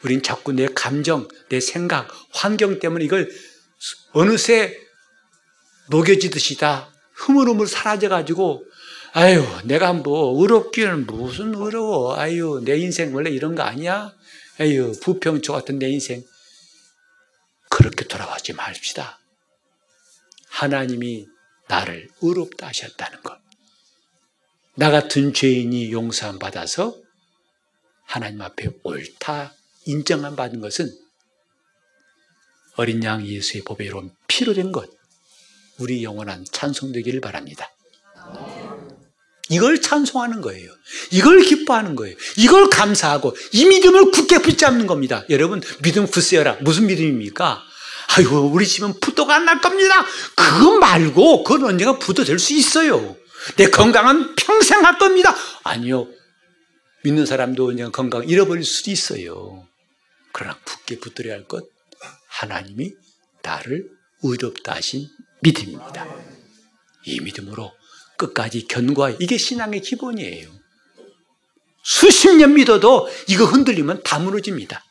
우린 0.04 0.22
자꾸 0.22 0.52
내 0.52 0.66
감정, 0.66 1.26
내 1.48 1.60
생각, 1.60 2.08
환경 2.30 2.78
때문에 2.78 3.04
이걸 3.04 3.30
어느새 4.12 4.78
녹여지듯이 5.88 6.58
다 6.58 6.92
흐물흐물 7.14 7.66
사라져가지고 7.66 8.64
아유, 9.12 9.44
내가 9.64 9.92
뭐 9.92 10.40
의롭기는 10.40 11.06
무슨 11.06 11.54
의로워. 11.54 12.18
아유, 12.18 12.60
내 12.64 12.76
인생 12.76 13.14
원래 13.14 13.30
이런 13.30 13.54
거 13.54 13.62
아니야? 13.62 14.12
아유, 14.58 14.92
부평초 15.00 15.52
같은 15.52 15.78
내 15.78 15.88
인생. 15.88 16.24
그렇게 17.70 18.04
돌아가지 18.06 18.52
맙시다. 18.52 19.20
하나님이 20.48 21.28
나를 21.68 22.08
의롭다 22.20 22.66
하셨다는 22.66 23.22
것. 23.22 23.38
나 24.74 24.90
같은 24.90 25.32
죄인이 25.32 25.92
용서함 25.92 26.40
받아서 26.40 27.00
하나님 28.04 28.42
앞에 28.42 28.68
옳다 28.82 29.54
인정함 29.86 30.36
받은 30.36 30.60
것은 30.60 30.90
어린 32.76 33.02
양 33.04 33.24
예수의 33.26 33.62
보배로 33.64 34.10
피로 34.26 34.52
된 34.54 34.72
것. 34.72 34.88
우리 35.78 36.02
영원한 36.02 36.44
찬송되기를 36.50 37.20
바랍니다. 37.20 37.70
이걸 39.50 39.80
찬송하는 39.80 40.40
거예요. 40.40 40.70
이걸 41.10 41.42
기뻐하는 41.42 41.94
거예요. 41.96 42.16
이걸 42.38 42.70
감사하고 42.70 43.36
이 43.52 43.66
믿음을 43.66 44.10
굳게 44.10 44.38
붙잡는 44.38 44.86
겁니다. 44.86 45.24
여러분 45.28 45.60
믿음 45.82 46.06
굳세어라. 46.06 46.58
무슨 46.62 46.86
믿음입니까? 46.86 47.62
아유 48.16 48.28
우리 48.52 48.66
집은 48.66 49.00
부도가 49.00 49.34
안 49.36 49.44
날 49.44 49.60
겁니다. 49.60 50.04
그거 50.36 50.78
말고 50.78 51.44
그건 51.44 51.64
언제가 51.70 51.98
부도 51.98 52.24
될 52.24 52.38
수 52.38 52.54
있어요. 52.54 53.16
내 53.56 53.68
건강은 53.68 54.34
평생 54.36 54.84
할 54.84 54.96
겁니다. 54.98 55.36
아니요. 55.64 56.08
믿는 57.02 57.26
사람도 57.26 57.66
언젠가 57.68 57.90
건강 57.90 58.26
잃어버릴 58.26 58.64
수도 58.64 58.90
있어요. 58.90 59.66
그러나 60.34 60.58
굳게 60.64 60.98
붙들어야 60.98 61.34
할 61.34 61.46
것, 61.46 61.64
하나님이 62.26 62.92
나를 63.42 63.88
의롭다 64.22 64.74
하신 64.74 65.08
믿음입니다. 65.42 66.08
이 67.06 67.20
믿음으로 67.20 67.72
끝까지 68.18 68.66
견고하 68.66 69.10
이게 69.20 69.38
신앙의 69.38 69.80
기본이에요. 69.80 70.50
수십 71.84 72.34
년 72.34 72.54
믿어도 72.54 73.08
이거 73.28 73.44
흔들리면 73.44 74.02
다 74.02 74.18
무너집니다. 74.18 74.84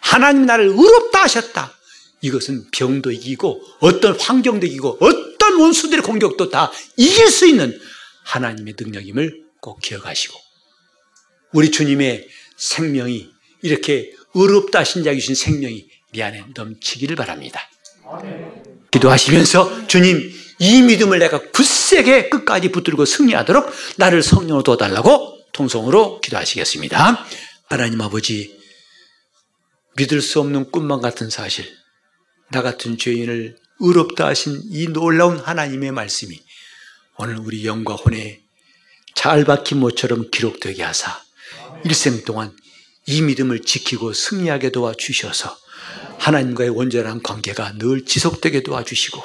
하나님 0.00 0.46
나를 0.46 0.66
의롭다 0.66 1.22
하셨다. 1.22 1.72
이것은 2.20 2.70
병도 2.72 3.12
이기고 3.12 3.62
어떤 3.80 4.18
환경도 4.18 4.66
이기고 4.66 4.98
어떤 5.00 5.60
원수들의 5.60 6.02
공격도 6.02 6.48
다 6.50 6.72
이길 6.96 7.30
수 7.30 7.46
있는 7.46 7.78
하나님의 8.24 8.74
능력임을 8.76 9.44
꼭 9.60 9.80
기억하시고 9.80 10.34
우리 11.52 11.70
주님의 11.70 12.28
생명이 12.56 13.30
이렇게 13.62 14.12
의롭다 14.34 14.80
하신 14.80 15.04
자 15.04 15.12
주신 15.14 15.34
생명이 15.34 15.86
내 16.12 16.22
안에 16.22 16.44
넘치기를 16.54 17.16
바랍니다. 17.16 17.60
기도하시면서 18.90 19.86
주님 19.86 20.32
이 20.58 20.82
믿음을 20.82 21.18
내가 21.18 21.40
굳세게 21.50 22.28
끝까지 22.28 22.70
붙들고 22.70 23.04
승리하도록 23.04 23.70
나를 23.96 24.22
성령으로 24.22 24.62
도와달라고 24.62 25.38
통성으로 25.52 26.20
기도하시겠습니다. 26.20 27.26
하나님 27.64 28.00
아버지 28.00 28.58
믿을 29.96 30.20
수 30.20 30.40
없는 30.40 30.70
꿈만 30.70 31.00
같은 31.00 31.30
사실 31.30 31.66
나 32.50 32.62
같은 32.62 32.98
죄인을 32.98 33.56
의롭다 33.80 34.26
하신 34.26 34.60
이 34.70 34.88
놀라운 34.88 35.38
하나님의 35.38 35.92
말씀이 35.92 36.40
오늘 37.16 37.38
우리 37.38 37.66
영과 37.66 37.94
혼에 37.94 38.40
잘 39.14 39.44
박힌 39.44 39.78
모처럼 39.78 40.30
기록되게 40.30 40.82
하사 40.82 41.20
일생 41.84 42.24
동안 42.24 42.56
이 43.06 43.22
믿음을 43.22 43.60
지키고 43.60 44.12
승리하게 44.12 44.70
도와주셔서 44.70 45.56
하나님과의 46.18 46.70
온전한 46.70 47.22
관계가 47.22 47.74
늘 47.78 48.04
지속되게 48.04 48.62
도와주시고 48.62 49.22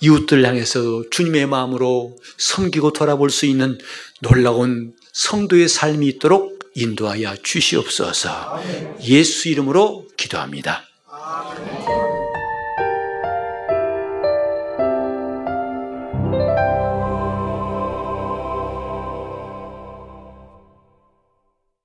이웃들 0.00 0.44
향해서 0.44 1.04
주님의 1.10 1.46
마음으로 1.46 2.16
섬기고 2.38 2.92
돌아볼 2.92 3.30
수 3.30 3.46
있는 3.46 3.78
놀라운 4.20 4.94
성도의 5.12 5.68
삶이 5.68 6.06
있도록 6.08 6.58
인도하여 6.74 7.36
주시옵소서 7.42 8.62
예수 9.02 9.48
이름으로 9.48 10.08
기도합니다. 10.16 10.84